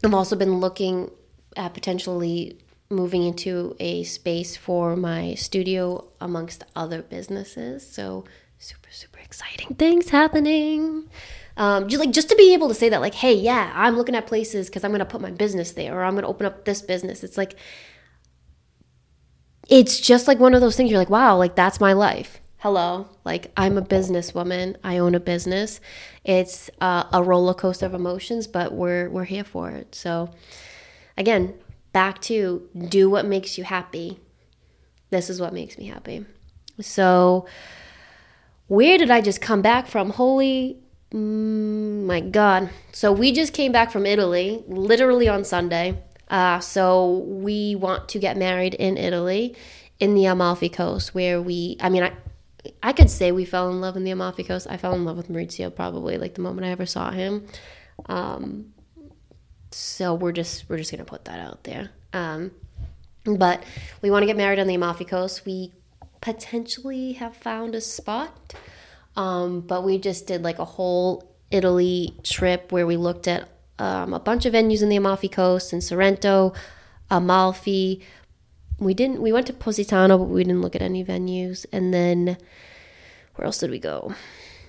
I've 0.03 0.13
also 0.13 0.35
been 0.35 0.59
looking 0.59 1.11
at 1.55 1.73
potentially 1.73 2.57
moving 2.89 3.23
into 3.23 3.75
a 3.79 4.03
space 4.03 4.55
for 4.55 4.95
my 4.95 5.33
studio 5.35 6.07
amongst 6.21 6.63
other 6.75 7.01
businesses. 7.01 7.87
So 7.87 8.23
super 8.59 8.89
super 8.91 9.19
exciting 9.19 9.75
things 9.75 10.09
happening. 10.09 11.09
Um, 11.57 11.87
just 11.87 11.99
like 11.99 12.11
just 12.11 12.29
to 12.29 12.35
be 12.35 12.53
able 12.53 12.67
to 12.69 12.73
say 12.73 12.89
that 12.89 13.01
like, 13.01 13.15
hey, 13.15 13.33
yeah, 13.33 13.71
I'm 13.75 13.97
looking 13.97 14.15
at 14.15 14.27
places 14.27 14.67
because 14.67 14.83
I'm 14.83 14.91
gonna 14.91 15.05
put 15.05 15.21
my 15.21 15.31
business 15.31 15.71
there 15.71 15.97
or 15.97 16.03
I'm 16.03 16.15
gonna 16.15 16.27
open 16.27 16.45
up 16.45 16.65
this 16.65 16.81
business. 16.81 17.23
It's 17.23 17.37
like 17.37 17.55
it's 19.69 19.99
just 19.99 20.27
like 20.27 20.39
one 20.39 20.53
of 20.53 20.61
those 20.61 20.75
things 20.75 20.89
you're 20.89 20.99
like, 20.99 21.09
wow, 21.09 21.37
like 21.37 21.55
that's 21.55 21.79
my 21.79 21.93
life. 21.93 22.39
Hello, 22.59 23.07
like 23.23 23.51
I'm 23.55 23.77
a 23.77 23.81
businesswoman. 23.81 24.75
I 24.83 24.97
own 24.97 25.13
a 25.13 25.19
business. 25.19 25.79
It's 26.23 26.69
uh, 26.81 27.03
a 27.13 27.21
roller 27.21 27.53
coaster 27.53 27.85
of 27.85 27.93
emotions, 27.93 28.47
but 28.47 28.73
we're 28.73 29.09
we're 29.09 29.25
here 29.25 29.43
for 29.43 29.69
it. 29.69 29.93
So, 29.93 30.31
again, 31.17 31.53
back 31.93 32.19
to 32.21 32.67
do 32.87 33.09
what 33.09 33.25
makes 33.25 33.57
you 33.57 33.63
happy. 33.63 34.19
This 35.11 35.29
is 35.29 35.39
what 35.39 35.53
makes 35.53 35.77
me 35.77 35.85
happy. 35.85 36.25
So, 36.81 37.47
where 38.67 38.97
did 38.97 39.11
I 39.11 39.21
just 39.21 39.39
come 39.39 39.61
back 39.61 39.87
from? 39.87 40.09
Holy 40.11 40.79
my 41.11 42.19
God! 42.19 42.69
So 42.91 43.13
we 43.13 43.31
just 43.31 43.53
came 43.53 43.71
back 43.71 43.91
from 43.91 44.05
Italy, 44.05 44.63
literally 44.67 45.29
on 45.29 45.45
Sunday. 45.45 46.03
Uh, 46.29 46.59
so 46.59 47.19
we 47.19 47.75
want 47.75 48.09
to 48.09 48.19
get 48.19 48.37
married 48.37 48.73
in 48.73 48.97
Italy, 48.97 49.55
in 49.99 50.13
the 50.13 50.25
Amalfi 50.25 50.69
Coast, 50.69 51.15
where 51.15 51.41
we, 51.41 51.77
I 51.79 51.89
mean, 51.89 52.03
I, 52.03 52.13
I 52.83 52.93
could 52.93 53.09
say 53.09 53.31
we 53.31 53.45
fell 53.45 53.69
in 53.69 53.81
love 53.81 53.95
in 53.95 54.03
the 54.03 54.11
Amalfi 54.11 54.43
Coast. 54.43 54.67
I 54.69 54.77
fell 54.77 54.93
in 54.93 55.05
love 55.05 55.17
with 55.17 55.29
Maurizio 55.29 55.73
probably 55.73 56.17
like 56.17 56.35
the 56.35 56.41
moment 56.41 56.67
I 56.67 56.71
ever 56.71 56.85
saw 56.85 57.11
him. 57.11 57.47
Um, 58.07 58.73
so 59.71 60.13
we're 60.13 60.31
just 60.31 60.69
we're 60.69 60.77
just 60.77 60.91
gonna 60.91 61.05
put 61.05 61.25
that 61.25 61.39
out 61.39 61.63
there. 61.63 61.91
Um, 62.13 62.51
but 63.25 63.63
we 64.01 64.09
want 64.09 64.23
to 64.23 64.27
get 64.27 64.37
married 64.37 64.59
on 64.59 64.67
the 64.67 64.75
Amalfi 64.75 65.05
Coast. 65.05 65.45
We 65.45 65.73
potentially 66.21 67.13
have 67.13 67.35
found 67.35 67.75
a 67.75 67.81
spot, 67.81 68.53
um, 69.15 69.61
but 69.61 69.83
we 69.83 69.97
just 69.97 70.27
did 70.27 70.43
like 70.43 70.59
a 70.59 70.65
whole 70.65 71.35
Italy 71.51 72.17
trip 72.23 72.71
where 72.71 72.87
we 72.87 72.97
looked 72.97 73.27
at 73.27 73.49
um, 73.79 74.13
a 74.13 74.19
bunch 74.19 74.45
of 74.45 74.53
venues 74.53 74.81
in 74.81 74.89
the 74.89 74.95
Amalfi 74.95 75.29
Coast 75.29 75.73
in 75.73 75.81
Sorrento, 75.81 76.53
Amalfi. 77.09 78.01
We 78.79 78.93
didn't. 78.93 79.21
We 79.21 79.31
went 79.31 79.47
to 79.47 79.53
Positano, 79.53 80.17
but 80.17 80.25
we 80.25 80.43
didn't 80.43 80.61
look 80.61 80.75
at 80.75 80.81
any 80.81 81.03
venues. 81.03 81.65
And 81.71 81.93
then 81.93 82.37
where 83.35 83.45
else 83.45 83.59
did 83.59 83.71
we 83.71 83.79
go? 83.79 84.13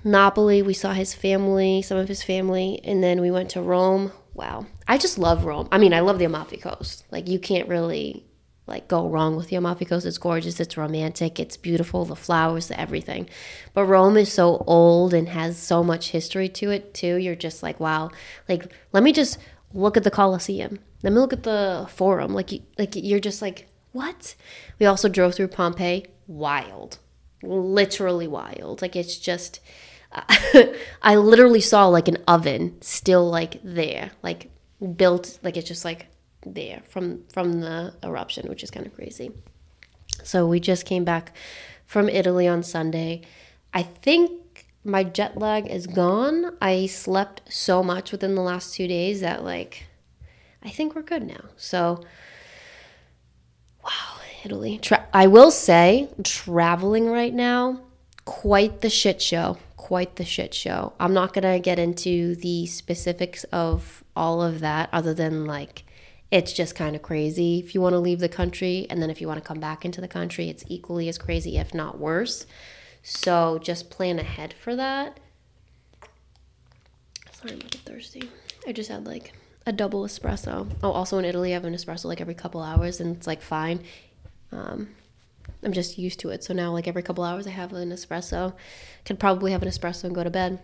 Napoli. 0.05 0.63
We 0.63 0.75
saw 0.75 0.93
his 0.93 1.15
family, 1.15 1.83
some 1.83 1.99
of 1.99 2.09
his 2.09 2.23
family, 2.23 2.81
and 2.85 3.03
then 3.03 3.21
we 3.21 3.31
went 3.31 3.51
to 3.51 3.63
Rome. 3.63 4.13
Wow, 4.35 4.67
I 4.87 4.99
just 4.99 5.19
love 5.19 5.45
Rome. 5.45 5.69
I 5.73 5.79
mean, 5.79 5.93
I 5.93 6.01
love 6.01 6.19
the 6.19 6.25
Amalfi 6.25 6.59
Coast. 6.59 7.05
Like 7.11 7.29
you 7.29 7.39
can't 7.39 7.69
really 7.69 8.25
like 8.69 8.89
go 8.89 9.09
wrong 9.09 9.37
with 9.37 9.49
the 9.49 9.57
Amalfi 9.57 9.85
Coast. 9.85 10.07
It's 10.07 10.19
gorgeous, 10.19 10.61
it's 10.61 10.77
romantic, 10.77 11.41
it's 11.41 11.57
beautiful, 11.57 12.05
the 12.05 12.17
flowers, 12.17 12.69
the 12.69 12.79
everything. 12.79 13.29
But 13.75 13.87
Rome 13.87 14.17
is 14.17 14.33
so 14.33 14.63
old 14.67 15.15
and 15.15 15.29
has 15.29 15.57
so 15.57 15.83
much 15.83 16.11
history 16.11 16.49
to 16.51 16.71
it 16.71 16.95
too. 16.95 17.17
You're 17.17 17.35
just 17.35 17.63
like, 17.63 17.81
wow. 17.81 18.11
Like 18.49 18.71
let 18.93 19.03
me 19.03 19.13
just 19.13 19.39
look 19.73 19.97
at 19.97 20.05
the 20.05 20.11
Colosseum. 20.11 20.79
Let 21.03 21.13
me 21.13 21.19
look 21.19 21.33
at 21.33 21.45
the 21.45 21.87
Forum. 21.91 22.35
Like 22.35 22.51
like 22.79 22.95
you're 22.95 23.21
just 23.21 23.43
like, 23.43 23.69
what? 23.93 24.35
We 24.79 24.87
also 24.87 25.09
drove 25.09 25.35
through 25.35 25.49
Pompeii. 25.49 26.07
Wild. 26.27 26.99
Literally 27.43 28.29
wild. 28.29 28.83
Like 28.83 28.97
it's 28.97 29.19
just 29.19 29.61
I 31.03 31.17
literally 31.17 31.61
saw 31.61 31.87
like 31.87 32.09
an 32.09 32.19
oven 32.27 32.81
still 32.81 33.29
like 33.29 33.61
there, 33.63 34.11
like 34.23 34.51
built 34.97 35.39
like 35.43 35.57
it's 35.57 35.69
just 35.69 35.85
like 35.85 36.07
there 36.47 36.83
from 36.89 37.25
from 37.33 37.61
the 37.61 37.95
eruption, 38.03 38.49
which 38.49 38.63
is 38.63 38.71
kind 38.71 38.87
of 38.87 38.95
crazy. 38.95 39.31
So 40.25 40.47
we 40.47 40.61
just 40.61 40.85
came 40.85 41.05
back 41.05 41.33
from 41.87 42.09
Italy 42.09 42.49
on 42.49 42.63
Sunday. 42.63 43.23
I 43.73 43.83
think 43.83 44.67
my 44.85 45.05
jet 45.05 45.37
lag 45.37 45.67
is 45.67 45.87
gone. 45.87 46.57
I 46.61 46.87
slept 46.87 47.43
so 47.53 47.83
much 47.83 48.13
within 48.13 48.35
the 48.35 48.43
last 48.43 48.75
2 48.75 48.89
days 48.89 49.21
that 49.21 49.45
like 49.45 49.87
I 50.63 50.71
think 50.71 50.95
we're 50.95 51.03
good 51.03 51.27
now. 51.27 51.45
So 51.57 52.03
wow, 53.85 54.21
Italy. 54.45 54.79
Tra- 54.79 55.09
I 55.13 55.27
will 55.27 55.51
say 55.51 56.09
traveling 56.25 57.11
right 57.11 57.35
now 57.35 57.83
quite 58.25 58.83
the 58.83 58.91
shit 58.91 59.23
show 59.23 59.57
quite 59.89 60.17
the 60.17 60.25
shit 60.25 60.53
show. 60.53 60.93
I'm 61.01 61.15
not 61.15 61.33
going 61.33 61.51
to 61.51 61.59
get 61.59 61.79
into 61.79 62.35
the 62.35 62.67
specifics 62.67 63.45
of 63.45 64.05
all 64.15 64.43
of 64.43 64.61
that 64.61 64.91
other 64.93 65.15
than 65.15 65.47
like 65.47 65.83
it's 66.31 66.53
just 66.53 66.75
kind 66.75 66.95
of 66.95 67.03
crazy 67.03 67.59
if 67.59 67.75
you 67.75 67.81
want 67.81 67.95
to 67.95 67.99
leave 67.99 68.21
the 68.21 68.29
country. 68.29 68.87
And 68.91 69.01
then 69.01 69.11
if 69.11 69.21
you 69.21 69.27
want 69.27 69.43
to 69.43 69.47
come 69.47 69.61
back 69.61 69.85
into 69.85 70.01
the 70.01 70.09
country, 70.09 70.49
it's 70.49 70.65
equally 70.69 71.09
as 71.09 71.19
crazy, 71.19 71.57
if 71.57 71.75
not 71.75 71.99
worse. 71.99 72.47
So 73.03 73.59
just 73.63 73.91
plan 73.91 74.19
ahead 74.19 74.53
for 74.53 74.77
that. 74.77 75.21
Sorry, 77.33 77.53
I'm 77.53 77.61
a 77.61 77.65
bit 77.65 77.77
thirsty. 77.77 78.31
I 78.67 78.73
just 78.73 78.91
had 78.91 79.07
like 79.07 79.33
a 79.65 79.73
double 79.73 80.05
espresso. 80.05 80.69
Oh, 80.83 80.93
also 80.93 81.19
in 81.19 81.25
Italy, 81.25 81.53
I 81.53 81.55
have 81.55 81.65
an 81.65 81.75
espresso 81.75 82.07
like 82.07 82.21
every 82.21 82.35
couple 82.35 82.61
hours, 82.61 83.01
and 83.01 83.17
it's 83.17 83.27
like 83.27 83.41
fine. 83.41 83.85
Um, 84.51 84.89
I'm 85.63 85.73
just 85.73 85.99
used 85.99 86.21
to 86.21 86.31
it. 86.31 86.45
So 86.45 86.53
now, 86.53 86.73
like 86.73 86.89
every 86.89 87.03
couple 87.03 87.25
hours, 87.25 87.47
I 87.47 87.51
have 87.51 87.73
an 87.73 87.91
espresso. 87.91 88.55
Could 89.05 89.19
probably 89.19 89.53
have 89.53 89.63
an 89.63 89.69
espresso 89.69 90.05
and 90.05 90.15
go 90.15 90.25
to 90.25 90.31
bed. 90.31 90.61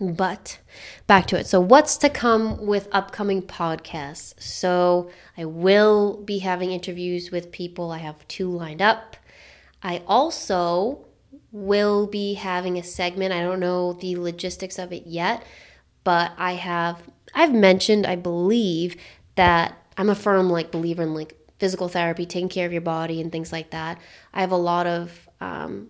But 0.00 0.58
back 1.06 1.26
to 1.26 1.38
it. 1.38 1.46
So, 1.46 1.60
what's 1.60 1.96
to 1.98 2.08
come 2.08 2.66
with 2.66 2.88
upcoming 2.92 3.42
podcasts? 3.42 4.40
So, 4.40 5.10
I 5.36 5.44
will 5.44 6.22
be 6.24 6.38
having 6.38 6.72
interviews 6.72 7.30
with 7.30 7.52
people. 7.52 7.90
I 7.90 7.98
have 7.98 8.26
two 8.28 8.50
lined 8.50 8.82
up. 8.82 9.16
I 9.82 10.02
also 10.06 11.06
will 11.52 12.06
be 12.06 12.34
having 12.34 12.78
a 12.78 12.82
segment. 12.82 13.32
I 13.32 13.42
don't 13.42 13.60
know 13.60 13.92
the 13.92 14.16
logistics 14.16 14.78
of 14.78 14.92
it 14.92 15.06
yet, 15.06 15.44
but 16.04 16.32
I 16.38 16.52
have 16.52 17.02
I've 17.34 17.52
mentioned, 17.52 18.06
I 18.06 18.16
believe, 18.16 18.96
that 19.36 19.76
I'm 19.96 20.10
a 20.10 20.14
firm 20.14 20.50
like 20.50 20.70
believer 20.70 21.02
in 21.02 21.14
like 21.14 21.36
physical 21.58 21.88
therapy, 21.88 22.26
taking 22.26 22.48
care 22.48 22.66
of 22.66 22.72
your 22.72 22.82
body 22.82 23.20
and 23.20 23.30
things 23.30 23.52
like 23.52 23.70
that. 23.70 23.98
I 24.32 24.40
have 24.40 24.50
a 24.50 24.56
lot 24.56 24.86
of 24.86 25.28
um, 25.40 25.88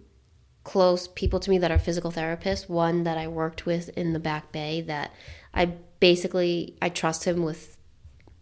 close 0.64 1.08
people 1.08 1.40
to 1.40 1.50
me 1.50 1.58
that 1.58 1.70
are 1.70 1.78
physical 1.78 2.12
therapists. 2.12 2.68
One 2.68 3.04
that 3.04 3.18
I 3.18 3.28
worked 3.28 3.66
with 3.66 3.88
in 3.90 4.12
the 4.12 4.20
Back 4.20 4.52
Bay 4.52 4.80
that 4.82 5.12
I 5.54 5.66
basically 6.00 6.76
I 6.80 6.88
trust 6.88 7.24
him 7.24 7.42
with 7.42 7.76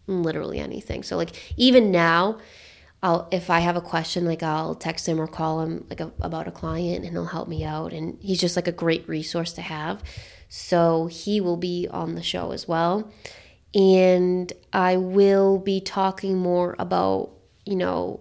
literally 0.07 0.59
anything. 0.59 1.03
So 1.03 1.17
like 1.17 1.31
even 1.57 1.91
now, 1.91 2.39
I'll 3.03 3.27
if 3.31 3.49
I 3.49 3.59
have 3.61 3.75
a 3.75 3.81
question, 3.81 4.25
like 4.25 4.43
I'll 4.43 4.75
text 4.75 5.07
him 5.07 5.19
or 5.19 5.27
call 5.27 5.61
him 5.61 5.85
like 5.89 5.99
a, 5.99 6.11
about 6.21 6.47
a 6.47 6.51
client, 6.51 7.03
and 7.03 7.13
he'll 7.13 7.25
help 7.25 7.47
me 7.47 7.63
out. 7.63 7.93
And 7.93 8.17
he's 8.21 8.39
just 8.39 8.55
like 8.55 8.67
a 8.67 8.71
great 8.71 9.07
resource 9.07 9.53
to 9.53 9.61
have. 9.61 10.03
So 10.49 11.07
he 11.07 11.41
will 11.41 11.57
be 11.57 11.87
on 11.89 12.15
the 12.15 12.21
show 12.21 12.51
as 12.51 12.67
well, 12.67 13.11
and 13.73 14.51
I 14.73 14.97
will 14.97 15.57
be 15.57 15.81
talking 15.81 16.37
more 16.37 16.75
about 16.77 17.31
you 17.65 17.75
know 17.75 18.19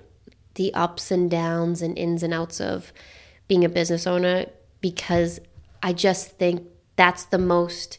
the 0.54 0.72
ups 0.74 1.10
and 1.10 1.30
downs 1.30 1.82
and 1.82 1.98
ins 1.98 2.22
and 2.22 2.32
outs 2.32 2.60
of 2.60 2.92
being 3.50 3.64
a 3.64 3.68
business 3.68 4.06
owner 4.06 4.46
because 4.80 5.40
I 5.82 5.92
just 5.92 6.38
think 6.38 6.68
that's 6.94 7.24
the 7.24 7.38
most 7.38 7.98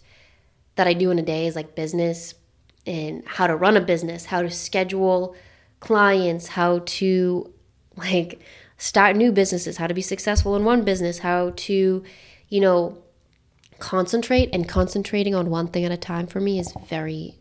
that 0.76 0.88
I 0.88 0.94
do 0.94 1.12
in 1.12 1.20
a 1.20 1.22
day 1.22 1.46
is 1.46 1.58
like 1.58 1.76
business 1.76 2.36
and 2.88 3.22
how 3.28 3.48
to 3.48 3.56
run 3.58 3.76
a 3.76 3.82
business, 3.82 4.24
how 4.24 4.42
to 4.44 4.50
schedule 4.50 5.36
clients, 5.82 6.48
how 6.48 6.84
to 6.86 7.54
like 7.98 8.40
start 8.78 9.18
new 9.18 9.34
businesses, 9.34 9.76
how 9.76 9.88
to 9.88 9.94
be 9.94 10.02
successful 10.02 10.56
in 10.56 10.64
one 10.64 10.86
business, 10.86 11.20
how 11.20 11.52
to, 11.58 12.02
you 12.48 12.62
know, 12.62 12.98
concentrate 13.78 14.50
and 14.54 14.70
concentrating 14.70 15.36
on 15.36 15.50
one 15.50 15.68
thing 15.68 15.84
at 15.84 15.92
a 15.92 15.98
time 15.98 16.28
for 16.28 16.40
me 16.40 16.60
is 16.60 16.74
very 16.88 17.41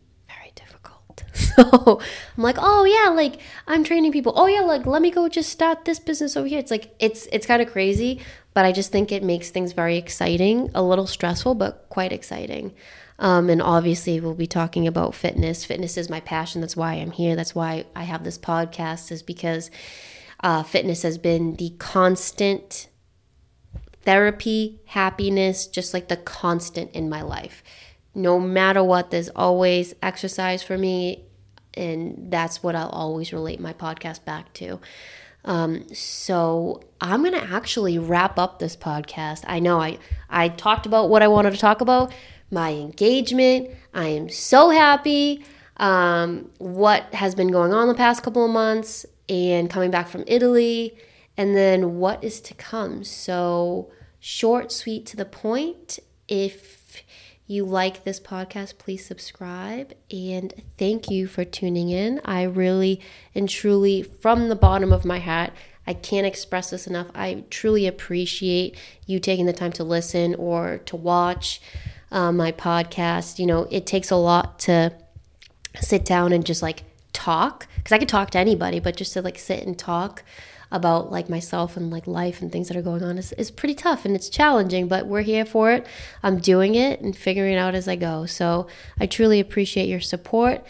So 1.51 1.99
I'm 2.37 2.43
like, 2.43 2.55
oh 2.59 2.85
yeah, 2.85 3.13
like 3.13 3.41
I'm 3.67 3.83
training 3.83 4.13
people. 4.13 4.31
Oh 4.37 4.47
yeah, 4.47 4.61
like 4.61 4.85
let 4.85 5.01
me 5.01 5.11
go 5.11 5.27
just 5.27 5.49
start 5.49 5.83
this 5.83 5.99
business 5.99 6.37
over 6.37 6.47
here. 6.47 6.59
It's 6.59 6.71
like 6.71 6.95
it's 6.97 7.27
it's 7.31 7.45
kind 7.45 7.61
of 7.61 7.69
crazy, 7.69 8.21
but 8.53 8.63
I 8.63 8.71
just 8.71 8.91
think 8.91 9.11
it 9.11 9.21
makes 9.21 9.49
things 9.49 9.73
very 9.73 9.97
exciting, 9.97 10.69
a 10.73 10.81
little 10.81 11.07
stressful, 11.07 11.55
but 11.55 11.87
quite 11.89 12.13
exciting. 12.13 12.73
Um, 13.19 13.49
and 13.49 13.61
obviously, 13.61 14.19
we'll 14.21 14.33
be 14.33 14.47
talking 14.47 14.87
about 14.87 15.13
fitness. 15.13 15.65
Fitness 15.65 15.97
is 15.97 16.09
my 16.09 16.21
passion. 16.21 16.61
That's 16.61 16.77
why 16.77 16.93
I'm 16.93 17.11
here. 17.11 17.35
That's 17.35 17.53
why 17.53 17.85
I 17.95 18.03
have 18.03 18.23
this 18.23 18.37
podcast. 18.37 19.11
Is 19.11 19.21
because 19.21 19.69
uh, 20.41 20.63
fitness 20.63 21.03
has 21.03 21.17
been 21.17 21.55
the 21.57 21.71
constant 21.79 22.87
therapy, 24.03 24.79
happiness, 24.85 25.67
just 25.67 25.93
like 25.93 26.07
the 26.07 26.17
constant 26.17 26.91
in 26.91 27.09
my 27.09 27.21
life 27.21 27.61
no 28.13 28.39
matter 28.39 28.83
what, 28.83 29.11
there's 29.11 29.29
always 29.29 29.93
exercise 30.01 30.63
for 30.63 30.77
me. 30.77 31.25
And 31.73 32.27
that's 32.29 32.61
what 32.61 32.75
I'll 32.75 32.89
always 32.89 33.31
relate 33.31 33.59
my 33.59 33.73
podcast 33.73 34.25
back 34.25 34.51
to. 34.55 34.79
Um, 35.45 35.93
so 35.93 36.83
I'm 36.99 37.23
gonna 37.23 37.37
actually 37.37 37.97
wrap 37.97 38.37
up 38.37 38.59
this 38.59 38.75
podcast. 38.75 39.43
I 39.47 39.59
know 39.59 39.79
I 39.79 39.97
I 40.29 40.49
talked 40.49 40.85
about 40.85 41.09
what 41.09 41.23
I 41.23 41.27
wanted 41.27 41.51
to 41.51 41.57
talk 41.57 41.81
about, 41.81 42.13
my 42.51 42.71
engagement. 42.71 43.69
I 43.93 44.07
am 44.07 44.29
so 44.29 44.69
happy. 44.69 45.43
Um, 45.77 46.51
what 46.59 47.11
has 47.13 47.33
been 47.33 47.49
going 47.49 47.73
on 47.73 47.87
the 47.87 47.95
past 47.95 48.21
couple 48.21 48.45
of 48.45 48.51
months 48.51 49.05
and 49.27 49.69
coming 49.69 49.89
back 49.89 50.09
from 50.09 50.23
Italy, 50.27 50.95
and 51.37 51.55
then 51.55 51.97
what 51.97 52.23
is 52.23 52.39
to 52.41 52.53
come. 52.53 53.03
So 53.03 53.91
short, 54.19 54.71
sweet, 54.71 55.05
to 55.07 55.17
the 55.17 55.25
point. 55.25 55.97
If 56.27 56.80
you 57.51 57.65
like 57.65 58.03
this 58.03 58.19
podcast, 58.19 58.77
please 58.77 59.05
subscribe 59.05 59.93
and 60.09 60.53
thank 60.77 61.09
you 61.09 61.27
for 61.27 61.43
tuning 61.43 61.89
in. 61.89 62.21
I 62.23 62.43
really 62.43 63.01
and 63.35 63.47
truly, 63.47 64.01
from 64.01 64.49
the 64.49 64.55
bottom 64.55 64.93
of 64.93 65.05
my 65.05 65.19
heart, 65.19 65.51
I 65.85 65.93
can't 65.93 66.25
express 66.25 66.69
this 66.69 66.87
enough. 66.87 67.07
I 67.13 67.43
truly 67.49 67.87
appreciate 67.87 68.77
you 69.05 69.19
taking 69.19 69.45
the 69.45 69.53
time 69.53 69.73
to 69.73 69.83
listen 69.83 70.35
or 70.35 70.79
to 70.85 70.95
watch 70.95 71.61
uh, 72.11 72.31
my 72.31 72.51
podcast. 72.51 73.39
You 73.39 73.47
know, 73.47 73.67
it 73.69 73.85
takes 73.85 74.09
a 74.11 74.15
lot 74.15 74.59
to 74.59 74.93
sit 75.79 76.05
down 76.05 76.31
and 76.31 76.45
just 76.45 76.61
like 76.61 76.83
talk 77.13 77.67
because 77.75 77.91
I 77.91 77.97
could 77.97 78.09
talk 78.09 78.29
to 78.31 78.39
anybody, 78.39 78.79
but 78.79 78.95
just 78.95 79.13
to 79.13 79.21
like 79.21 79.37
sit 79.37 79.65
and 79.65 79.77
talk 79.77 80.23
about 80.71 81.11
like 81.11 81.29
myself 81.29 81.75
and 81.75 81.91
like 81.91 82.07
life 82.07 82.41
and 82.41 82.51
things 82.51 82.67
that 82.67 82.77
are 82.77 82.81
going 82.81 83.03
on 83.03 83.17
is, 83.17 83.33
is 83.33 83.51
pretty 83.51 83.75
tough 83.75 84.05
and 84.05 84.15
it's 84.15 84.29
challenging, 84.29 84.87
but 84.87 85.07
we're 85.07 85.21
here 85.21 85.45
for 85.45 85.71
it. 85.71 85.85
I'm 86.23 86.39
doing 86.39 86.75
it 86.75 87.01
and 87.01 87.15
figuring 87.15 87.53
it 87.53 87.57
out 87.57 87.75
as 87.75 87.87
I 87.87 87.95
go. 87.95 88.25
So 88.25 88.67
I 88.99 89.05
truly 89.05 89.39
appreciate 89.39 89.89
your 89.89 89.99
support. 89.99 90.65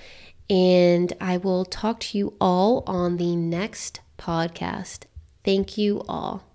And 0.49 1.13
I 1.21 1.37
will 1.37 1.63
talk 1.63 2.01
to 2.01 2.17
you 2.17 2.33
all 2.41 2.83
on 2.85 3.17
the 3.17 3.35
next 3.37 4.01
podcast. 4.17 5.03
Thank 5.45 5.77
you 5.77 6.03
all. 6.09 6.50